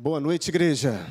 [0.00, 1.04] Boa noite, igreja.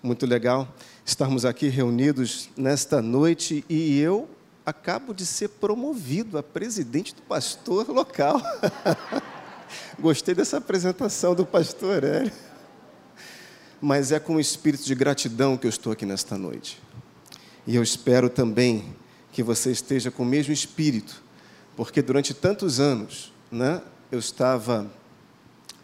[0.00, 0.72] Muito legal
[1.04, 4.30] estarmos aqui reunidos nesta noite e eu
[4.64, 8.40] acabo de ser promovido a presidente do pastor local.
[9.98, 12.30] Gostei dessa apresentação do pastor Hélio.
[13.80, 16.80] Mas é com o espírito de gratidão que eu estou aqui nesta noite.
[17.66, 18.94] E eu espero também
[19.32, 21.20] que você esteja com o mesmo espírito,
[21.76, 23.82] porque durante tantos anos né,
[24.12, 24.88] eu estava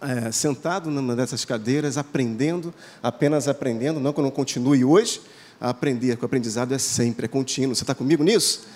[0.01, 2.73] é, sentado numa dessas cadeiras, aprendendo,
[3.03, 5.21] apenas aprendendo, não que eu não continue hoje
[5.61, 7.75] a aprender, porque o aprendizado é sempre, é contínuo.
[7.75, 8.67] Você está comigo nisso?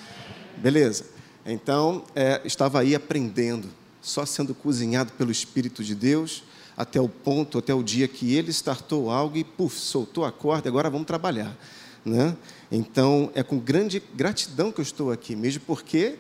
[0.58, 1.06] Beleza.
[1.46, 3.68] Então, é, estava aí aprendendo,
[4.02, 6.44] só sendo cozinhado pelo Espírito de Deus,
[6.76, 10.68] até o ponto, até o dia que ele startou algo e, puf, soltou a corda,
[10.68, 11.56] agora vamos trabalhar.
[12.04, 12.36] Né?
[12.70, 16.16] Então, é com grande gratidão que eu estou aqui, mesmo porque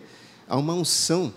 [0.48, 1.32] há uma unção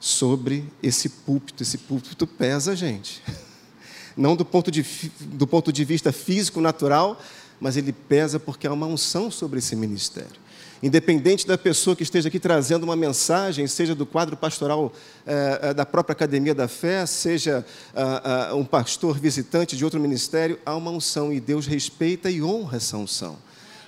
[0.00, 1.62] sobre esse púlpito.
[1.62, 3.22] Esse púlpito pesa, gente.
[4.16, 4.84] Não do ponto de,
[5.20, 7.20] do ponto de vista físico, natural,
[7.60, 10.48] mas ele pesa porque há uma unção sobre esse ministério.
[10.80, 14.92] Independente da pessoa que esteja aqui trazendo uma mensagem, seja do quadro pastoral
[15.26, 20.56] eh, da própria Academia da Fé, seja ah, ah, um pastor visitante de outro ministério,
[20.64, 23.36] há uma unção e Deus respeita e honra essa unção.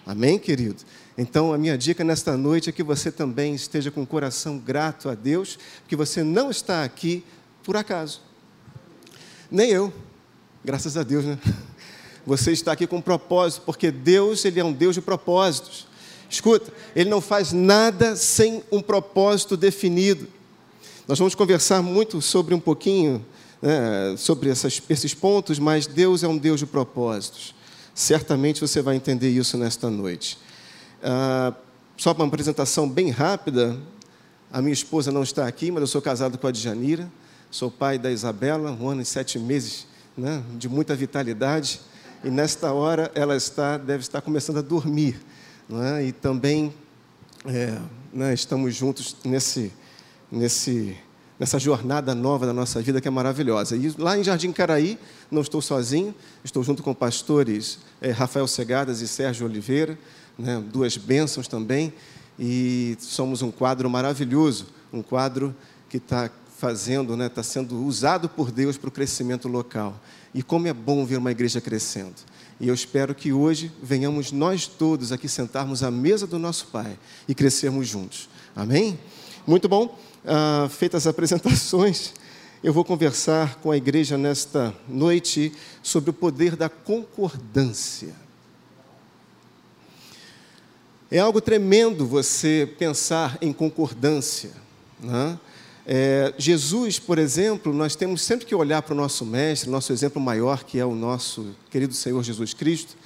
[0.04, 0.82] Amém, querido?
[1.18, 5.08] Então, a minha dica nesta noite é que você também esteja com o coração grato
[5.08, 5.58] a Deus,
[5.88, 7.24] que você não está aqui
[7.62, 8.20] por acaso.
[9.50, 9.92] Nem eu,
[10.64, 11.38] graças a Deus, né?
[12.26, 15.86] Você está aqui com propósito, porque Deus, Ele é um Deus de propósitos.
[16.28, 20.28] Escuta, Ele não faz nada sem um propósito definido.
[21.08, 23.24] Nós vamos conversar muito sobre um pouquinho,
[23.60, 27.54] né, sobre essas, esses pontos, mas Deus é um Deus de propósitos.
[27.94, 30.38] Certamente você vai entender isso nesta noite.
[31.02, 31.54] Ah,
[31.96, 33.78] só para uma apresentação bem rápida,
[34.52, 37.10] a minha esposa não está aqui, mas eu sou casado com a Djanira,
[37.50, 41.80] sou pai da Isabela, um ano e sete meses, né, de muita vitalidade,
[42.22, 45.20] e nesta hora ela está, deve estar começando a dormir,
[45.68, 46.74] né, e também
[47.46, 47.78] é,
[48.12, 49.72] né, estamos juntos nesse,
[50.30, 50.96] nesse,
[51.38, 53.76] nessa jornada nova da nossa vida que é maravilhosa.
[53.76, 54.98] E lá em Jardim Caraí,
[55.30, 56.14] não estou sozinho,
[56.44, 59.98] estou junto com pastores é, Rafael Segadas e Sérgio Oliveira,
[60.40, 61.92] né, duas bênçãos também,
[62.38, 65.54] e somos um quadro maravilhoso, um quadro
[65.88, 69.98] que está fazendo, está né, tá sendo usado por Deus para o crescimento local.
[70.34, 72.14] E como é bom ver uma igreja crescendo.
[72.60, 76.98] E eu espero que hoje venhamos nós todos aqui sentarmos à mesa do nosso Pai
[77.26, 78.28] e crescermos juntos.
[78.54, 78.98] Amém?
[79.46, 79.98] Muito bom.
[80.24, 82.12] Ah, feitas as apresentações,
[82.62, 85.52] eu vou conversar com a igreja nesta noite
[85.82, 88.14] sobre o poder da concordância.
[91.10, 94.52] É algo tremendo você pensar em concordância.
[95.00, 95.36] Né?
[95.84, 100.22] É, Jesus, por exemplo, nós temos sempre que olhar para o nosso mestre, nosso exemplo
[100.22, 102.96] maior, que é o nosso querido Senhor Jesus Cristo.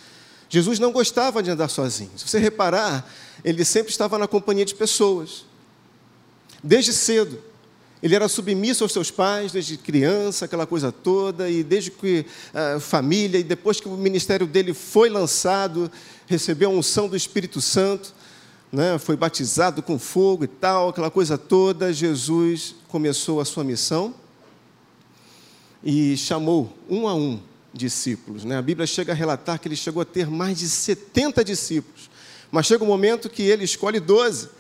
[0.51, 2.11] Jesus não gostava de andar sozinho.
[2.15, 3.11] Se você reparar,
[3.43, 5.47] ele sempre estava na companhia de pessoas.
[6.63, 7.54] Desde cedo.
[8.05, 12.79] Ele era submisso aos seus pais, desde criança, aquela coisa toda, e desde que a
[12.79, 15.91] família, e depois que o ministério dele foi lançado,
[16.27, 18.15] recebeu a unção do Espírito Santo,
[18.71, 24.15] né, foi batizado com fogo e tal, aquela coisa toda, Jesus começou a sua missão
[25.83, 27.41] e chamou um a um
[27.73, 28.45] discípulos.
[28.45, 28.59] Né?
[28.59, 32.11] A Bíblia chega a relatar que ele chegou a ter mais de 70 discípulos,
[32.53, 34.51] mas chega um momento que ele escolhe 12,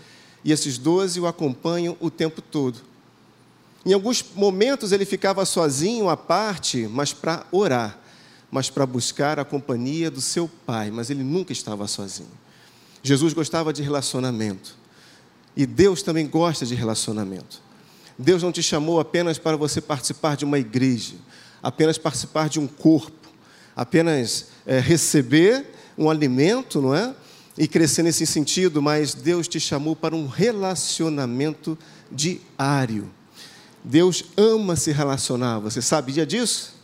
[0.42, 2.93] e esses 12 o acompanham o tempo todo.
[3.84, 8.04] Em alguns momentos ele ficava sozinho, à parte, mas para orar
[8.54, 12.30] mas para buscar a companhia do seu pai, mas ele nunca estava sozinho.
[13.02, 14.76] Jesus gostava de relacionamento.
[15.56, 17.60] E Deus também gosta de relacionamento.
[18.16, 21.14] Deus não te chamou apenas para você participar de uma igreja,
[21.60, 23.28] apenas participar de um corpo,
[23.74, 25.66] apenas é, receber
[25.98, 27.12] um alimento, não é?
[27.58, 31.76] E crescer nesse sentido, mas Deus te chamou para um relacionamento
[32.08, 33.10] diário.
[33.84, 36.74] Deus ama se relacionar, você sabia disso?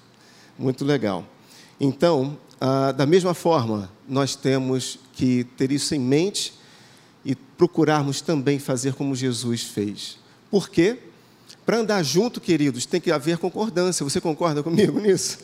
[0.58, 1.24] Muito legal.
[1.80, 6.52] Então, ah, da mesma forma, nós temos que ter isso em mente
[7.24, 10.18] e procurarmos também fazer como Jesus fez.
[10.50, 10.98] Por quê?
[11.64, 14.04] Para andar junto, queridos, tem que haver concordância.
[14.04, 15.38] Você concorda comigo nisso?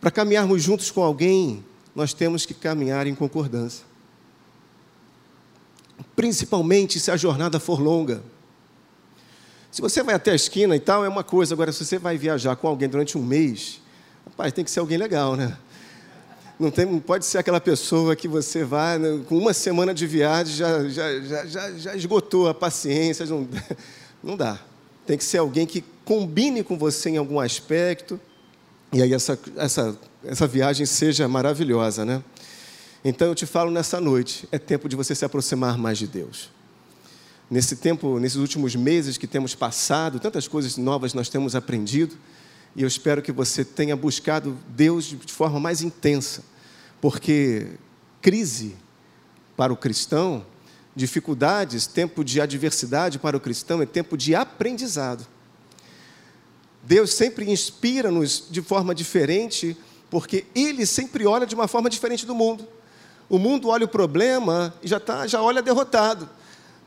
[0.00, 1.62] Para caminharmos juntos com alguém,
[1.94, 3.84] nós temos que caminhar em concordância.
[6.16, 8.22] Principalmente se a jornada for longa.
[9.72, 11.54] Se você vai até a esquina e tal, é uma coisa.
[11.54, 13.82] Agora, se você vai viajar com alguém durante um mês,
[14.26, 15.56] Rapaz, tem que ser alguém legal, né?
[16.58, 20.06] Não, tem, não pode ser aquela pessoa que você vai, né, com uma semana de
[20.06, 23.26] viagem, já, já, já, já, já esgotou a paciência.
[23.26, 23.48] Não,
[24.22, 24.58] não dá.
[25.06, 28.20] Tem que ser alguém que combine com você em algum aspecto.
[28.92, 32.22] E aí essa, essa, essa viagem seja maravilhosa, né?
[33.04, 36.48] Então eu te falo nessa noite, é tempo de você se aproximar mais de Deus.
[37.52, 42.16] Nesse tempo, nesses últimos meses que temos passado, tantas coisas novas nós temos aprendido,
[42.74, 46.42] e eu espero que você tenha buscado Deus de forma mais intensa,
[46.98, 47.72] porque
[48.22, 48.74] crise
[49.54, 50.46] para o cristão,
[50.96, 55.26] dificuldades, tempo de adversidade para o cristão é tempo de aprendizado.
[56.82, 59.76] Deus sempre inspira-nos de forma diferente,
[60.08, 62.66] porque Ele sempre olha de uma forma diferente do mundo.
[63.28, 66.26] O mundo olha o problema e já, tá, já olha derrotado.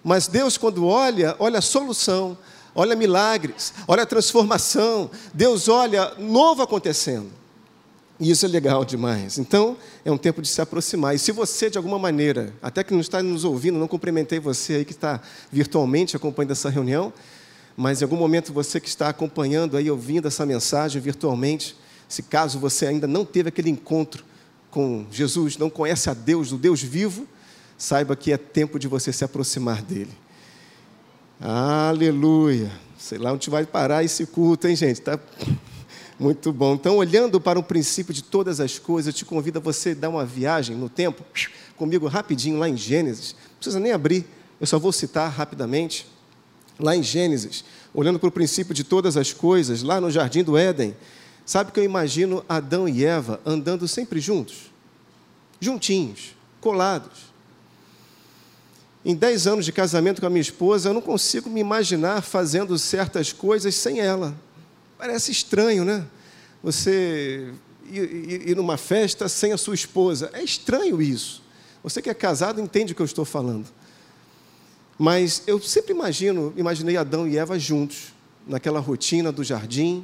[0.06, 2.38] Mas Deus, quando olha, olha a solução,
[2.76, 5.10] olha milagres, olha a transformação.
[5.34, 7.32] Deus olha novo acontecendo.
[8.20, 9.40] E isso é legal demais.
[9.40, 9.76] Então,
[10.06, 11.16] é um tempo de se aproximar.
[11.16, 14.76] E se você, de alguma maneira, até que não está nos ouvindo, não cumprimentei você
[14.76, 15.20] aí que está
[15.52, 17.12] virtualmente acompanhando essa reunião,
[17.76, 21.76] mas em algum momento você que está acompanhando aí, ouvindo essa mensagem virtualmente,
[22.08, 24.24] se caso você ainda não teve aquele encontro
[24.70, 27.28] com Jesus, não conhece a Deus, o Deus vivo,
[27.78, 30.12] saiba que é tempo de você se aproximar dele.
[31.40, 32.72] Aleluia.
[32.98, 35.02] Sei lá onde vai parar esse culto, hein, gente?
[35.02, 35.20] Tá
[36.20, 36.76] muito bom.
[36.76, 40.10] Então, olhando para o princípio de todas as coisas, eu te convido a você dar
[40.10, 41.24] uma viagem no tempo,
[41.76, 43.34] comigo rapidinho, lá em Gênesis.
[43.34, 44.26] Não precisa nem abrir,
[44.60, 46.08] eu só vou citar rapidamente.
[46.80, 47.64] Lá em Gênesis,
[47.94, 50.96] olhando para o princípio de todas as coisas, lá no jardim do Éden,
[51.46, 54.72] sabe que eu imagino Adão e Eva andando sempre juntos,
[55.60, 57.35] juntinhos, colados.
[59.06, 62.76] Em dez anos de casamento com a minha esposa, eu não consigo me imaginar fazendo
[62.80, 64.36] certas coisas sem ela.
[64.98, 66.04] Parece estranho, né?
[66.64, 67.54] Você
[67.88, 70.32] ir, ir numa festa sem a sua esposa.
[70.34, 71.44] É estranho isso.
[71.84, 73.68] Você que é casado entende o que eu estou falando.
[74.98, 78.12] Mas eu sempre imagino, imaginei Adão e Eva juntos,
[78.48, 80.04] naquela rotina do jardim,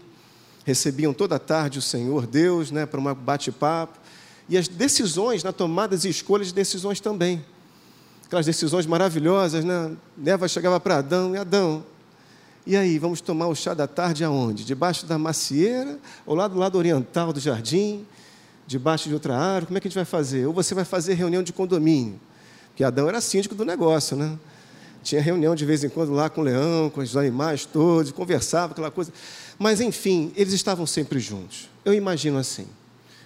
[0.63, 3.97] recebiam toda tarde o Senhor Deus, né, para um bate-papo,
[4.47, 7.43] e as decisões, na tomada e escolhas de decisões também.
[8.31, 9.91] Aquelas decisões maravilhosas, né?
[10.25, 11.83] Eva chegava para Adão, e Adão,
[12.65, 14.63] e aí, vamos tomar o chá da tarde aonde?
[14.63, 18.05] Debaixo da macieira, ou lá do lado oriental do jardim,
[18.67, 19.65] debaixo de outra árvore?
[19.65, 20.45] Como é que a gente vai fazer?
[20.45, 22.17] Ou você vai fazer reunião de condomínio?
[22.69, 24.39] Porque Adão era síndico do negócio, né?
[25.03, 28.71] Tinha reunião de vez em quando lá com o leão, com os animais todos, conversava,
[28.71, 29.11] aquela coisa.
[29.57, 31.67] Mas, enfim, eles estavam sempre juntos.
[31.83, 32.67] Eu imagino assim.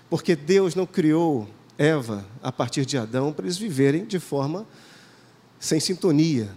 [0.09, 1.47] Porque Deus não criou
[1.77, 4.65] Eva a partir de Adão para eles viverem de forma
[5.59, 6.49] sem sintonia.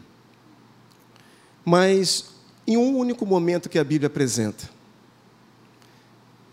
[1.65, 4.69] Mas em um único momento que a Bíblia apresenta.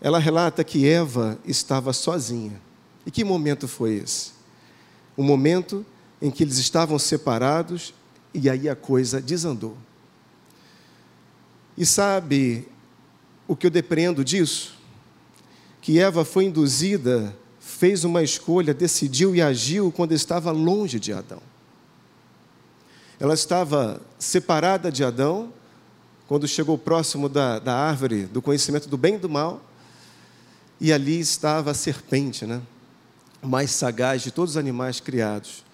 [0.00, 2.58] Ela relata que Eva estava sozinha.
[3.04, 4.32] E que momento foi esse?
[5.14, 5.84] O momento
[6.20, 7.92] em que eles estavam separados
[8.32, 9.76] e aí a coisa desandou.
[11.76, 12.66] E sabe
[13.46, 14.74] o que eu depreendo disso?
[15.82, 21.42] Que Eva foi induzida, fez uma escolha, decidiu e agiu quando estava longe de Adão.
[23.18, 25.52] Ela estava separada de Adão,
[26.28, 29.62] quando chegou próximo da, da árvore do conhecimento do bem e do mal,
[30.80, 32.60] e ali estava a serpente, né?
[33.42, 35.64] mais sagaz de todos os animais criados.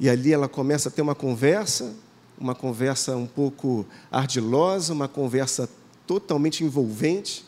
[0.00, 1.94] E ali ela começa a ter uma conversa,
[2.38, 5.68] uma conversa um pouco ardilosa, uma conversa
[6.06, 7.44] totalmente envolvente.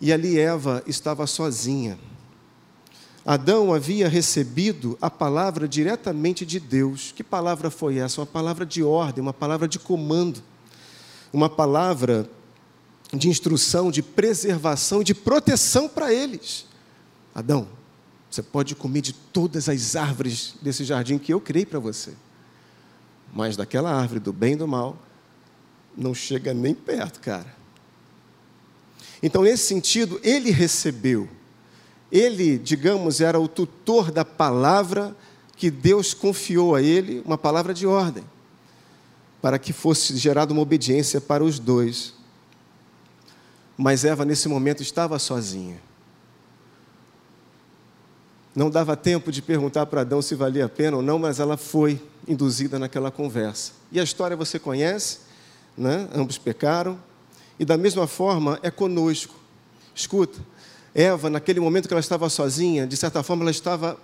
[0.00, 1.98] E ali Eva estava sozinha.
[3.24, 7.12] Adão havia recebido a palavra diretamente de Deus.
[7.14, 8.20] Que palavra foi essa?
[8.20, 10.42] Uma palavra de ordem, uma palavra de comando
[11.32, 12.28] uma palavra
[13.12, 16.66] de instrução, de preservação, de proteção para eles.
[17.34, 17.66] Adão,
[18.30, 22.12] você pode comer de todas as árvores desse jardim que eu criei para você,
[23.32, 24.98] mas daquela árvore do bem e do mal,
[25.96, 27.62] não chega nem perto, cara.
[29.22, 31.28] Então, nesse sentido, ele recebeu,
[32.12, 35.16] ele, digamos, era o tutor da palavra
[35.56, 38.24] que Deus confiou a ele, uma palavra de ordem
[39.42, 42.14] para que fosse gerada uma obediência para os dois.
[43.76, 45.82] Mas Eva, nesse momento, estava sozinha.
[48.54, 51.56] Não dava tempo de perguntar para Adão se valia a pena ou não, mas ela
[51.56, 53.72] foi induzida naquela conversa.
[53.90, 55.18] E a história você conhece,
[55.76, 56.08] né?
[56.14, 56.96] ambos pecaram,
[57.58, 59.34] e da mesma forma é conosco.
[59.92, 60.38] Escuta,
[60.94, 63.98] Eva, naquele momento que ela estava sozinha, de certa forma ela estava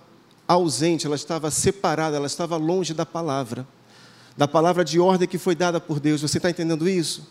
[0.47, 3.65] ausente, ela estava separada, ela estava longe da palavra
[4.39, 6.21] da palavra de ordem que foi dada por Deus.
[6.21, 7.27] Você está entendendo isso?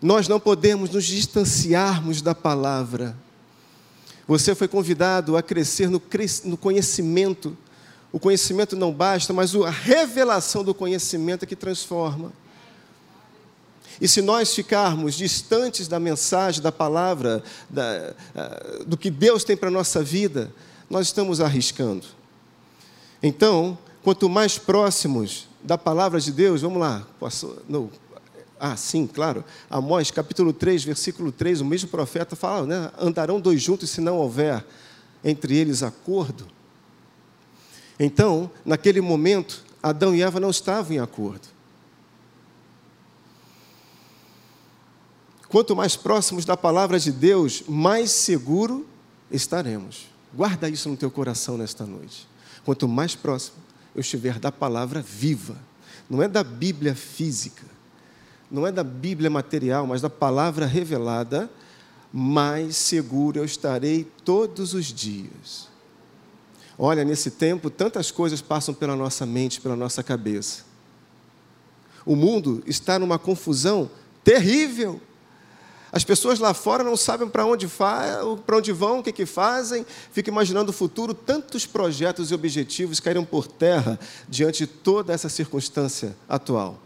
[0.00, 3.14] Nós não podemos nos distanciarmos da palavra.
[4.26, 6.00] Você foi convidado a crescer no,
[6.56, 7.54] conhecimento.
[8.10, 12.32] O conhecimento não basta, mas a revelação do conhecimento é que transforma.
[14.00, 18.14] E se nós ficarmos distantes da mensagem, da palavra, da,
[18.86, 20.52] do que Deus tem para a nossa vida,
[20.90, 22.06] nós estamos arriscando.
[23.22, 27.56] Então, quanto mais próximos da palavra de Deus, vamos lá, posso,
[28.58, 29.44] ah, sim, claro.
[29.68, 32.90] Amós, capítulo 3, versículo 3, o mesmo profeta fala, né?
[32.98, 34.64] Andarão dois juntos se não houver
[35.22, 36.46] entre eles acordo.
[37.98, 41.53] Então, naquele momento, Adão e Eva não estavam em acordo.
[45.54, 48.84] Quanto mais próximos da palavra de Deus, mais seguro
[49.30, 50.08] estaremos.
[50.34, 52.26] Guarda isso no teu coração nesta noite.
[52.64, 53.58] Quanto mais próximo
[53.94, 55.56] eu estiver da palavra viva,
[56.10, 57.62] não é da Bíblia física,
[58.50, 61.48] não é da Bíblia material, mas da palavra revelada,
[62.12, 65.68] mais seguro eu estarei todos os dias.
[66.76, 70.64] Olha, nesse tempo, tantas coisas passam pela nossa mente, pela nossa cabeça.
[72.04, 73.88] O mundo está numa confusão
[74.24, 75.00] terrível.
[75.94, 77.70] As pessoas lá fora não sabem para onde,
[78.52, 81.14] onde vão, o que, que fazem, ficam imaginando o futuro.
[81.14, 83.96] Tantos projetos e objetivos caíram por terra
[84.28, 86.80] diante de toda essa circunstância atual.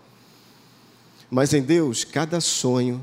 [1.31, 3.03] Mas em Deus, cada sonho,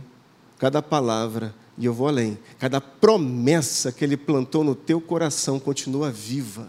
[0.59, 6.11] cada palavra, e eu vou além, cada promessa que Ele plantou no teu coração continua
[6.11, 6.67] viva.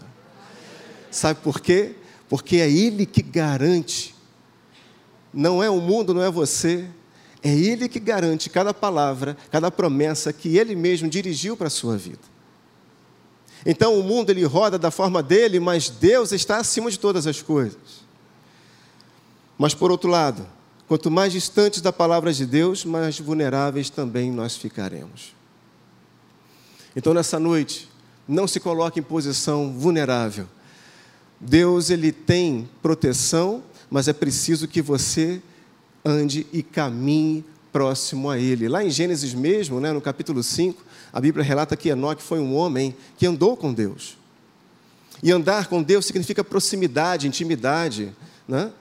[1.11, 1.93] Sabe por quê?
[2.27, 4.15] Porque é Ele que garante.
[5.31, 6.89] Não é o mundo, não é você,
[7.43, 11.97] é Ele que garante cada palavra, cada promessa que Ele mesmo dirigiu para a sua
[11.97, 12.37] vida.
[13.65, 17.41] Então o mundo ele roda da forma dele, mas Deus está acima de todas as
[17.41, 18.05] coisas.
[19.57, 20.47] Mas por outro lado,
[20.87, 25.35] quanto mais distantes da palavra de Deus, mais vulneráveis também nós ficaremos.
[26.95, 27.89] Então nessa noite,
[28.27, 30.47] não se coloque em posição vulnerável.
[31.39, 35.41] Deus ele tem proteção, mas é preciso que você
[36.07, 38.67] ande e caminhe próximo a Ele.
[38.67, 42.55] Lá em Gênesis mesmo, né, no capítulo 5, a Bíblia relata que Enoque foi um
[42.55, 44.17] homem que andou com Deus.
[45.21, 48.15] E andar com Deus significa proximidade, intimidade.
[48.47, 48.71] Né?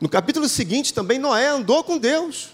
[0.00, 2.50] No capítulo seguinte também Noé andou com Deus.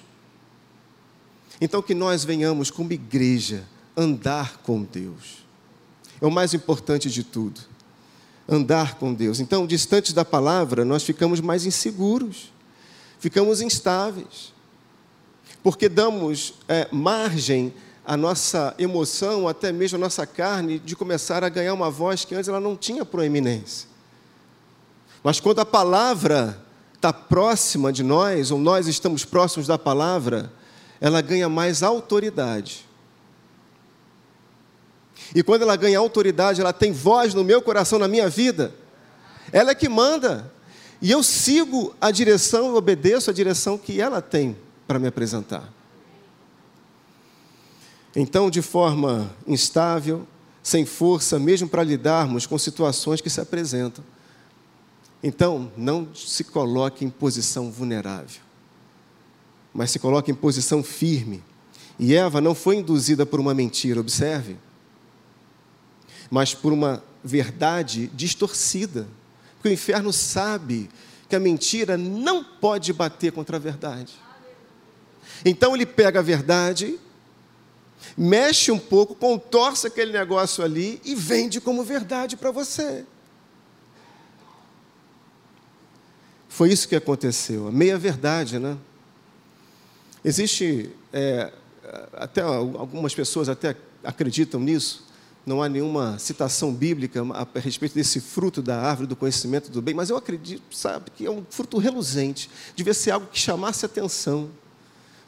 [1.60, 3.64] Então que nós venhamos como igreja
[3.96, 5.44] andar com Deus.
[6.20, 7.60] É o mais importante de tudo.
[8.48, 9.38] Andar com Deus.
[9.38, 12.50] Então, distantes da palavra, nós ficamos mais inseguros
[13.20, 14.52] ficamos instáveis,
[15.62, 17.72] porque damos é, margem
[18.04, 22.34] à nossa emoção, até mesmo à nossa carne, de começar a ganhar uma voz que
[22.34, 23.88] antes ela não tinha proeminência.
[25.22, 26.58] Mas quando a palavra
[26.94, 30.50] está próxima de nós, ou nós estamos próximos da palavra,
[30.98, 32.86] ela ganha mais autoridade.
[35.34, 38.74] E quando ela ganha autoridade, ela tem voz no meu coração, na minha vida,
[39.52, 40.50] ela é que manda.
[41.02, 45.72] E eu sigo a direção, eu obedeço a direção que ela tem para me apresentar.
[48.14, 50.26] Então, de forma instável,
[50.62, 54.04] sem força, mesmo para lidarmos com situações que se apresentam.
[55.22, 58.40] Então, não se coloque em posição vulnerável,
[59.72, 61.42] mas se coloque em posição firme.
[61.98, 64.56] E Eva não foi induzida por uma mentira, observe,
[66.30, 69.06] mas por uma verdade distorcida.
[69.60, 70.88] Porque o inferno sabe
[71.28, 74.14] que a mentira não pode bater contra a verdade.
[75.44, 76.98] Então ele pega a verdade,
[78.16, 83.04] mexe um pouco, contorce aquele negócio ali e vende como verdade para você.
[86.48, 88.78] Foi isso que aconteceu, a meia verdade, né?
[90.24, 91.52] Existe, é,
[92.14, 95.09] até algumas pessoas até acreditam nisso,
[95.50, 99.92] não há nenhuma citação bíblica a respeito desse fruto da árvore do conhecimento do bem,
[99.92, 103.86] mas eu acredito, sabe, que é um fruto reluzente, devia ser algo que chamasse a
[103.86, 104.48] atenção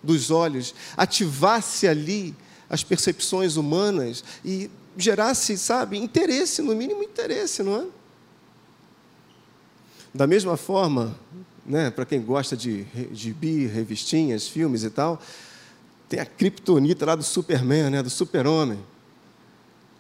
[0.01, 2.37] dos olhos, ativasse ali
[2.71, 7.87] as percepções humanas e gerasse, sabe, interesse, no mínimo interesse, não é?
[10.15, 11.19] Da mesma forma,
[11.67, 15.21] né, para quem gosta de gibi, revistinhas, filmes e tal,
[16.09, 18.79] tem a criptonita lá do Superman, né, do super-homem.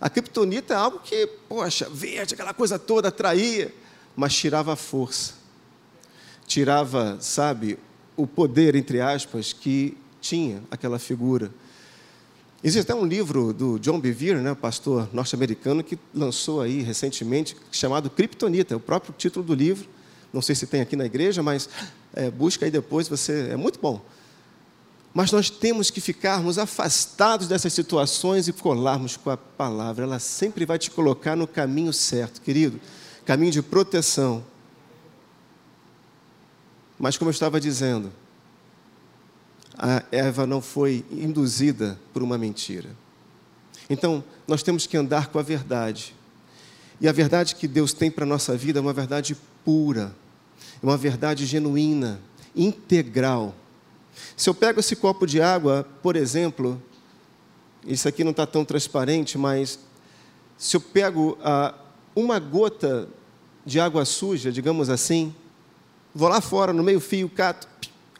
[0.02, 3.72] A criptonita é algo que, poxa, verde, aquela coisa toda atraía,
[4.16, 5.34] mas tirava a força.
[6.44, 7.78] Tirava, sabe,
[8.16, 11.52] o poder, entre aspas, que tinha aquela figura.
[12.64, 18.10] Existe até um livro do John Bevere, né, pastor norte-americano, que lançou aí recentemente, chamado
[18.10, 19.88] Kryptonita, é o próprio título do livro.
[20.32, 21.68] Não sei se tem aqui na igreja, mas
[22.12, 24.04] é, busca aí depois, você é muito bom.
[25.14, 30.04] Mas nós temos que ficarmos afastados dessas situações e colarmos com a palavra.
[30.04, 32.80] Ela sempre vai te colocar no caminho certo, querido
[33.24, 34.44] caminho de proteção.
[36.98, 38.12] Mas, como eu estava dizendo,
[39.76, 42.90] a Eva não foi induzida por uma mentira.
[43.90, 46.14] Então, nós temos que andar com a verdade.
[47.00, 50.14] E a verdade que Deus tem para a nossa vida é uma verdade pura,
[50.80, 52.20] é uma verdade genuína,
[52.54, 53.54] integral.
[54.36, 56.80] Se eu pego esse copo de água, por exemplo,
[57.86, 59.78] isso aqui não está tão transparente, mas
[60.56, 61.74] se eu pego ah,
[62.14, 63.08] uma gota
[63.64, 65.34] de água suja, digamos assim,
[66.14, 67.68] vou lá fora, no meio-fio, cato,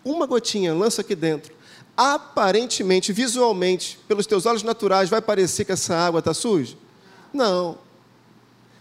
[0.05, 1.55] uma gotinha, lança aqui dentro.
[1.97, 6.77] Aparentemente, visualmente, pelos teus olhos naturais, vai parecer que essa água está suja?
[7.33, 7.79] Não.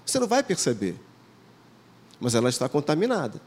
[0.06, 0.96] Você não vai perceber.
[2.20, 3.42] Mas ela está contaminada.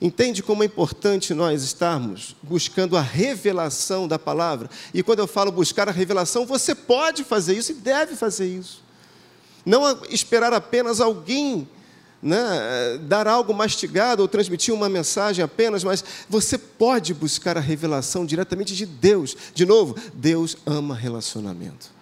[0.00, 4.70] Entende como é importante nós estarmos buscando a revelação da palavra?
[4.94, 8.82] E quando eu falo buscar a revelação, você pode fazer isso e deve fazer isso.
[9.66, 11.68] Não esperar apenas alguém
[12.22, 18.24] né, dar algo mastigado ou transmitir uma mensagem apenas, mas você pode buscar a revelação
[18.24, 19.36] diretamente de Deus.
[19.52, 21.97] De novo, Deus ama relacionamento.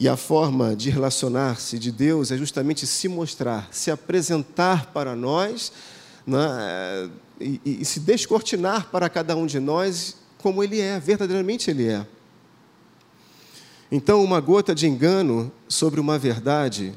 [0.00, 5.70] E a forma de relacionar-se de Deus é justamente se mostrar, se apresentar para nós
[6.26, 11.86] né, e, e, se descortinar para cada um de nós como Ele é, verdadeiramente Ele
[11.86, 12.06] é.
[13.92, 16.94] Então, uma gota de engano sobre uma verdade,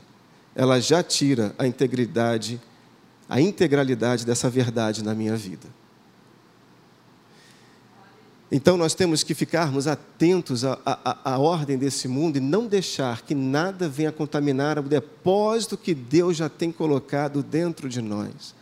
[0.56, 2.62] ela já tira a integridade,
[3.28, 5.68] a integralidade dessa verdade na minha vida.
[8.56, 13.24] Então nós temos que ficarmos atentos à, à, à, ordem desse mundo e não deixar
[13.24, 18.54] que nada venha contaminar o depósito que Deus já tem colocado dentro de nós.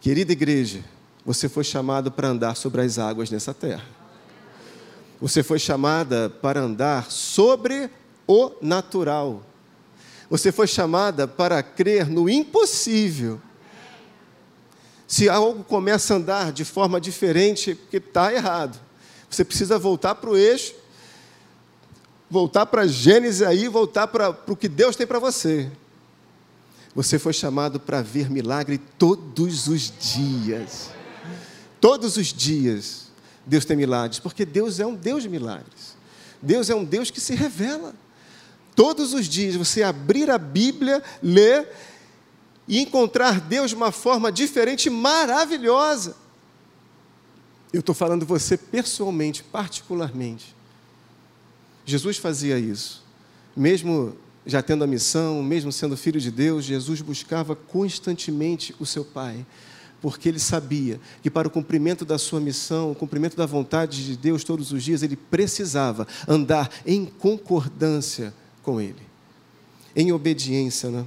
[0.00, 0.82] Querida igreja,
[1.26, 3.84] você foi chamado para andar sobre as águas nessa terra.
[5.20, 7.90] Você foi chamada para andar sobre
[8.26, 9.42] o natural.
[10.30, 13.38] Você foi chamada para crer no impossível
[15.14, 18.76] se algo começa a andar de forma diferente, é porque está errado.
[19.30, 20.74] Você precisa voltar para o eixo,
[22.28, 25.70] voltar para Gênesis aí, voltar para, para o que Deus tem para você.
[26.96, 30.90] Você foi chamado para ver milagre todos os dias.
[31.80, 33.06] Todos os dias
[33.46, 35.96] Deus tem milagres, porque Deus é um Deus de milagres.
[36.42, 37.94] Deus é um Deus que se revela.
[38.74, 41.68] Todos os dias você abrir a Bíblia, ler
[42.66, 46.16] e encontrar Deus de uma forma diferente, maravilhosa.
[47.72, 50.54] Eu estou falando você pessoalmente, particularmente.
[51.84, 53.02] Jesus fazia isso.
[53.56, 59.04] Mesmo já tendo a missão, mesmo sendo filho de Deus, Jesus buscava constantemente o seu
[59.04, 59.44] Pai,
[60.00, 64.16] porque ele sabia que para o cumprimento da sua missão, o cumprimento da vontade de
[64.16, 69.02] Deus todos os dias, ele precisava andar em concordância com ele,
[69.96, 71.06] em obediência, né?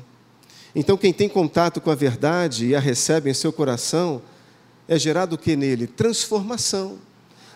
[0.80, 4.22] Então, quem tem contato com a verdade e a recebe em seu coração,
[4.88, 5.88] é gerado o que nele?
[5.88, 7.00] Transformação.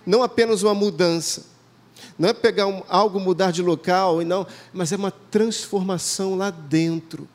[0.03, 1.45] Não apenas uma mudança.
[2.17, 6.49] Não é pegar um, algo, mudar de local, e não, mas é uma transformação lá
[6.49, 7.29] dentro.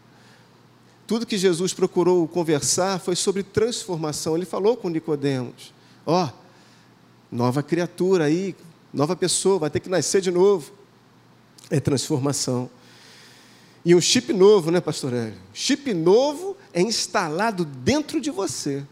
[1.07, 4.37] Tudo que Jesus procurou conversar foi sobre transformação.
[4.37, 5.73] Ele falou com Nicodemos:
[6.05, 6.29] ó, oh,
[7.31, 8.57] nova criatura aí,
[8.93, 10.73] nova pessoa, vai ter que nascer de novo.
[11.71, 12.69] É transformação.
[13.87, 15.39] E um chip novo, né, pastor Hélio?
[15.55, 18.83] Chip novo é instalado dentro de você.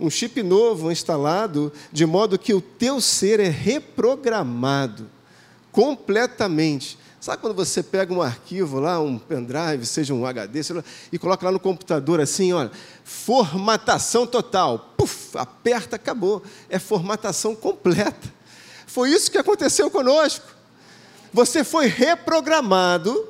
[0.00, 5.10] Um chip novo é instalado de modo que o teu ser é reprogramado
[5.70, 6.98] completamente.
[7.20, 11.44] Sabe quando você pega um arquivo lá, um pendrive, seja um HD, lá, e coloca
[11.44, 12.70] lá no computador assim, olha,
[13.04, 14.94] formatação total.
[14.96, 16.42] Puf, aperta, acabou.
[16.70, 18.32] É formatação completa.
[18.86, 20.56] Foi isso que aconteceu conosco.
[21.32, 23.28] Você foi reprogramado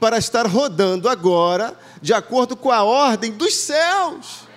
[0.00, 4.48] para estar rodando agora de acordo com a ordem dos céus,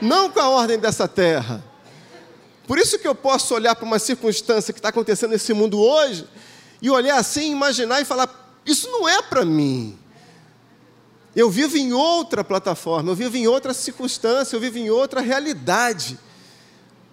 [0.00, 1.62] não com a ordem dessa terra.
[2.66, 6.26] Por isso que eu posso olhar para uma circunstância que está acontecendo nesse mundo hoje
[6.80, 9.98] e olhar assim, imaginar e falar: isso não é para mim.
[11.36, 16.18] Eu vivo em outra plataforma, eu vivo em outra circunstância, eu vivo em outra realidade.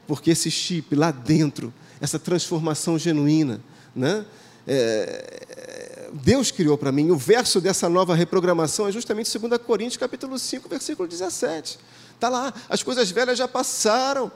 [0.07, 3.61] Porque esse chip lá dentro, essa transformação genuína,
[3.95, 4.25] né?
[4.73, 7.11] É, Deus criou para mim.
[7.11, 11.77] O verso dessa nova reprogramação é justamente 2 Coríntios capítulo 5, versículo 17.
[12.13, 14.31] Está lá, as coisas velhas já passaram,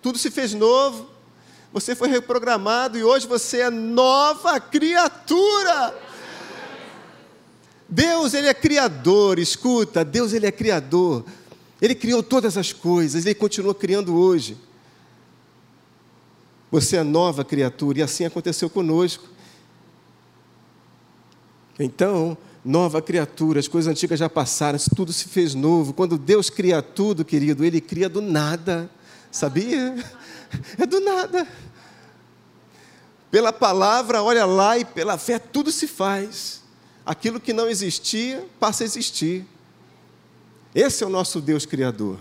[0.00, 1.10] tudo se fez novo,
[1.72, 5.94] você foi reprogramado e hoje você é nova criatura.
[7.86, 11.24] Deus, Ele é criador, escuta, Deus, Ele é criador.
[11.82, 14.56] Ele criou todas as coisas, Ele continua criando hoje.
[16.70, 19.33] Você é nova criatura, e assim aconteceu conosco.
[21.78, 25.92] Então, nova criatura, as coisas antigas já passaram, tudo se fez novo.
[25.92, 28.90] Quando Deus cria tudo, querido, Ele cria do nada.
[29.30, 29.94] Sabia?
[30.78, 31.48] É do nada.
[33.28, 36.62] Pela palavra, olha lá, e pela fé tudo se faz.
[37.04, 39.44] Aquilo que não existia passa a existir.
[40.72, 42.20] Esse é o nosso Deus Criador.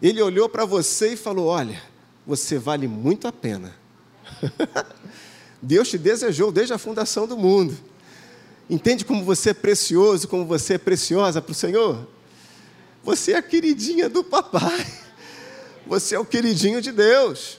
[0.00, 1.82] Ele olhou para você e falou: Olha,
[2.24, 3.74] você vale muito a pena.
[5.60, 7.76] Deus te desejou desde a fundação do mundo.
[8.68, 12.06] Entende como você é precioso, como você é preciosa para o Senhor?
[13.02, 14.86] Você é a queridinha do papai.
[15.84, 17.58] Você é o queridinho de Deus.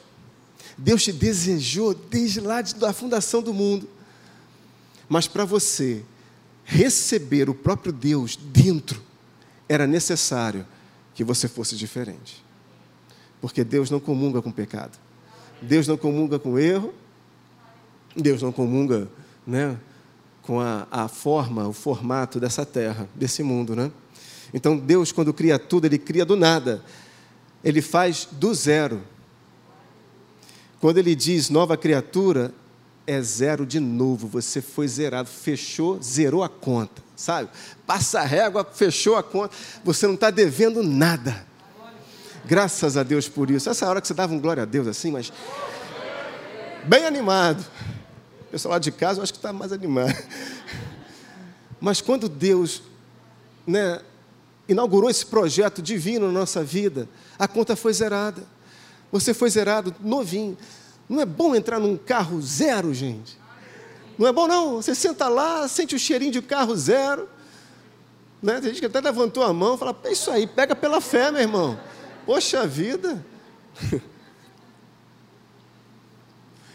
[0.78, 3.88] Deus te desejou desde lá da fundação do mundo.
[5.10, 6.04] Mas para você
[6.64, 9.02] receber o próprio Deus dentro,
[9.68, 10.66] era necessário
[11.14, 12.44] que você fosse diferente.
[13.42, 14.98] Porque Deus não comunga com pecado.
[15.62, 16.94] Deus não comunga com erro.
[18.16, 19.10] Deus não comunga
[19.46, 19.78] né,
[20.44, 23.76] com a, a forma, o formato dessa terra, desse mundo.
[23.76, 23.92] Né?
[24.54, 26.84] Então, Deus, quando cria tudo, Ele cria do nada.
[27.64, 29.02] Ele faz do zero.
[30.84, 32.54] Quando ele diz nova criatura,
[33.08, 34.28] é zero de novo.
[34.28, 37.50] Você foi zerado, fechou, zerou a conta, sabe?
[37.88, 39.56] Passa a régua, fechou a conta.
[39.86, 41.48] Você não está devendo nada.
[42.46, 43.70] Graças a Deus por isso.
[43.70, 45.32] Essa hora que você dava um glória a Deus assim, mas
[46.84, 47.66] bem animado.
[48.54, 50.16] Pessoal lá de casa, eu acho que está mais animado.
[51.82, 52.84] Mas quando Deus
[53.66, 54.00] né,
[54.70, 58.44] inaugurou esse projeto divino na nossa vida, a conta foi zerada.
[59.12, 60.56] Você foi zerado novinho.
[61.10, 63.40] Não é bom entrar num carro zero, gente.
[64.20, 64.76] Não é bom, não.
[64.76, 67.28] Você senta lá, sente o cheirinho de carro zero.
[68.40, 68.62] Né?
[68.62, 71.32] Tem gente que até levantou a mão e fala: é isso aí, pega pela fé,
[71.32, 71.80] meu irmão.
[72.24, 73.26] Poxa vida.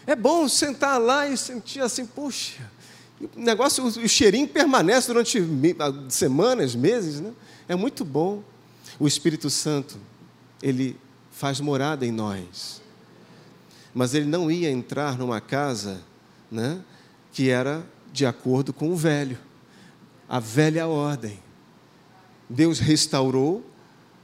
[0.09, 2.67] É bom sentar lá e sentir assim, puxa,
[3.21, 5.39] o negócio, o cheirinho permanece durante
[6.09, 7.31] semanas, meses, né?
[7.67, 8.41] É muito bom.
[8.99, 9.99] O Espírito Santo,
[10.63, 10.97] ele
[11.31, 12.81] faz morada em nós.
[13.93, 16.01] Mas ele não ia entrar numa casa
[16.51, 16.83] né,
[17.31, 19.37] que era de acordo com o velho,
[20.27, 21.39] a velha ordem.
[22.49, 23.63] Deus restaurou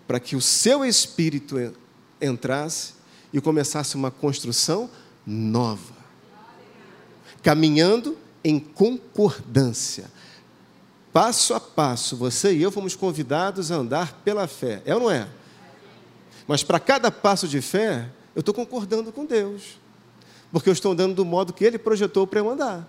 [0.07, 1.75] para que o seu espírito
[2.19, 2.95] entrasse
[3.31, 4.89] e começasse uma construção
[5.25, 5.93] nova,
[7.41, 10.11] caminhando em concordância.
[11.11, 15.11] Passo a passo, você e eu fomos convidados a andar pela fé, é ou não
[15.11, 15.27] é?
[16.47, 19.79] Mas para cada passo de fé, eu estou concordando com Deus.
[20.51, 22.87] Porque eu estou andando do modo que Ele projetou para eu andar.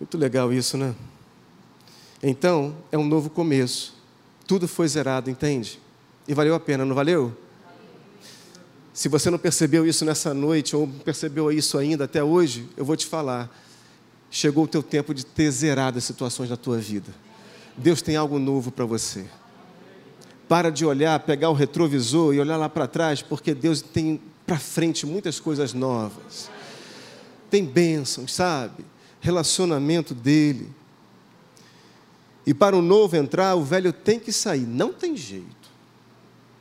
[0.00, 0.94] Muito legal isso, né?
[2.22, 3.94] Então, é um novo começo.
[4.46, 5.80] Tudo foi zerado, entende?
[6.26, 7.36] E valeu a pena, não valeu?
[8.96, 12.96] Se você não percebeu isso nessa noite, ou percebeu isso ainda até hoje, eu vou
[12.96, 13.54] te falar.
[14.30, 17.14] Chegou o teu tempo de ter zerado as situações da tua vida.
[17.76, 19.26] Deus tem algo novo para você.
[20.48, 24.58] Para de olhar, pegar o retrovisor e olhar lá para trás, porque Deus tem para
[24.58, 26.48] frente muitas coisas novas.
[27.50, 28.82] Tem bênçãos, sabe?
[29.20, 30.72] Relacionamento dele.
[32.46, 34.66] E para o novo entrar, o velho tem que sair.
[34.66, 35.68] Não tem jeito.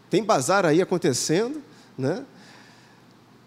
[0.10, 1.64] Tem bazar aí acontecendo,
[1.98, 2.26] né?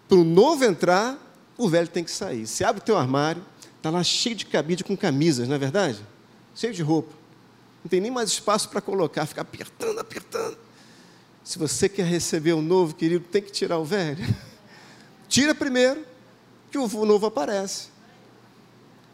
[0.07, 1.17] Para o novo entrar,
[1.57, 2.47] o velho tem que sair.
[2.47, 3.43] Se abre o teu armário,
[3.77, 5.99] está lá cheio de cabide com camisas, não é verdade?
[6.55, 7.19] Cheio de roupa
[7.83, 10.57] não tem nem mais espaço para colocar, fica apertando, apertando.
[11.43, 14.23] Se você quer receber o novo, querido, tem que tirar o velho.
[15.27, 16.05] Tira primeiro,
[16.69, 17.87] que o novo aparece.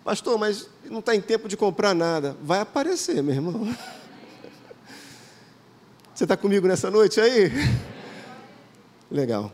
[0.04, 2.36] Pastor, mas não está em tempo de comprar nada.
[2.42, 3.76] Vai aparecer, meu irmão.
[6.14, 7.52] Você está comigo nessa noite aí?
[9.12, 9.54] Legal.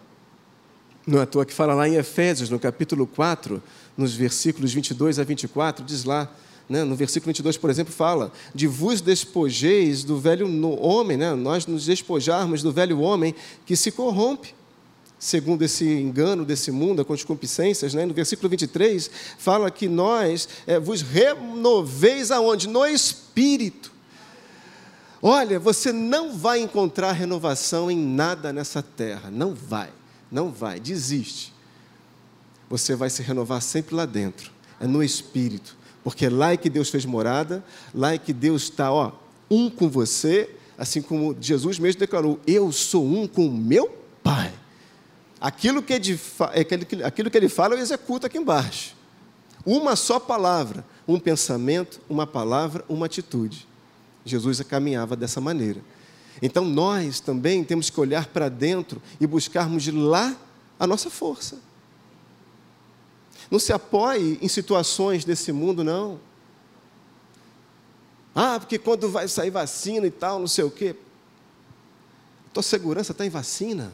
[1.06, 3.62] Não é à toa que fala lá em Efésios, no capítulo 4,
[3.98, 6.30] nos versículos 22 a 24, diz lá:
[6.72, 6.86] né?
[6.86, 10.48] No versículo 22, por exemplo, fala de vos despojeis do velho
[10.80, 11.36] homem, né?
[11.36, 13.36] nós nos despojarmos do velho homem
[13.66, 14.56] que se corrompe,
[15.20, 17.94] segundo esse engano desse mundo, com as concupiscências.
[17.94, 18.06] Né?
[18.06, 22.70] No versículo 23, fala que nós é, vos renoveis aonde?
[22.70, 23.90] No Espírito.
[25.22, 29.90] Olha, você não vai encontrar renovação em nada nessa terra, não vai,
[30.32, 31.54] não vai, desiste.
[32.70, 35.78] Você vai se renovar sempre lá dentro, é no Espírito.
[36.04, 39.12] Porque lá é que Deus fez morada, lá é que Deus está, ó,
[39.50, 44.52] um com você, assim como Jesus mesmo declarou: Eu sou um com o meu Pai.
[45.40, 46.20] Aquilo que, ele,
[46.52, 48.96] é aquilo que ele fala, eu executo aqui embaixo.
[49.66, 53.68] Uma só palavra, um pensamento, uma palavra, uma atitude.
[54.26, 55.82] Jesus caminhava dessa maneira.
[56.42, 60.36] Então nós também temos que olhar para dentro e buscarmos de lá
[60.80, 61.60] a nossa força.
[63.50, 66.20] Não se apoie em situações desse mundo, não.
[68.34, 70.96] Ah, porque quando vai sair vacina e tal, não sei o quê.
[72.54, 73.94] Tua segurança está em vacina.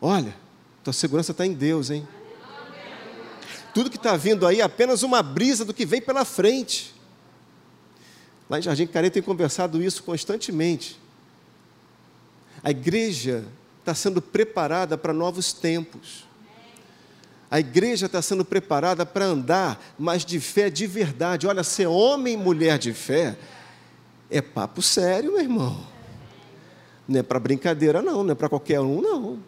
[0.00, 0.34] Olha,
[0.82, 2.08] tua segurança está em Deus, hein?
[3.74, 6.91] Tudo que está vindo aí é apenas uma brisa do que vem pela frente.
[8.52, 11.00] Lá em Jardim Careta tem conversado isso constantemente.
[12.62, 13.46] A igreja
[13.80, 16.28] está sendo preparada para novos tempos.
[17.50, 21.46] A igreja está sendo preparada para andar, mas de fé de verdade.
[21.46, 23.38] Olha, ser homem e mulher de fé
[24.28, 25.86] é papo sério, meu irmão.
[27.08, 29.38] Não é para brincadeira, não, não é para qualquer um, não.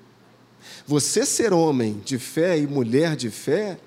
[0.86, 3.78] Você ser homem de fé e mulher de fé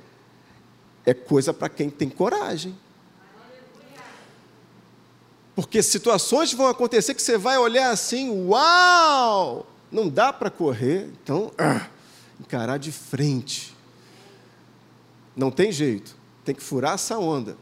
[1.04, 2.76] é coisa para quem tem coragem.
[5.58, 9.66] Porque situações vão acontecer que você vai olhar assim, uau!
[9.92, 11.88] Não dá para correr, então, ah,
[12.40, 13.76] encarar de frente.
[15.36, 16.16] Não tem jeito,
[16.46, 17.58] tem que furar essa onda.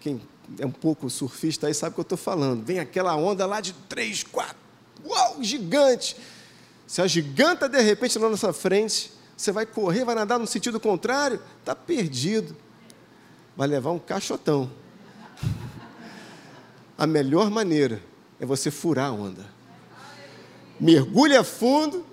[0.00, 0.18] Quem
[0.58, 2.64] é um pouco surfista aí sabe o que eu estou falando.
[2.64, 4.56] Vem aquela onda lá de três, quatro,
[5.04, 6.16] uau, gigante.
[6.86, 10.80] Se a giganta de repente na nossa frente, você vai correr, vai nadar no sentido
[10.80, 12.56] contrário, está perdido.
[13.54, 14.70] Vai levar um caixotão
[16.98, 18.02] a melhor maneira
[18.40, 19.46] é você furar a onda.
[20.80, 22.04] Mergulha fundo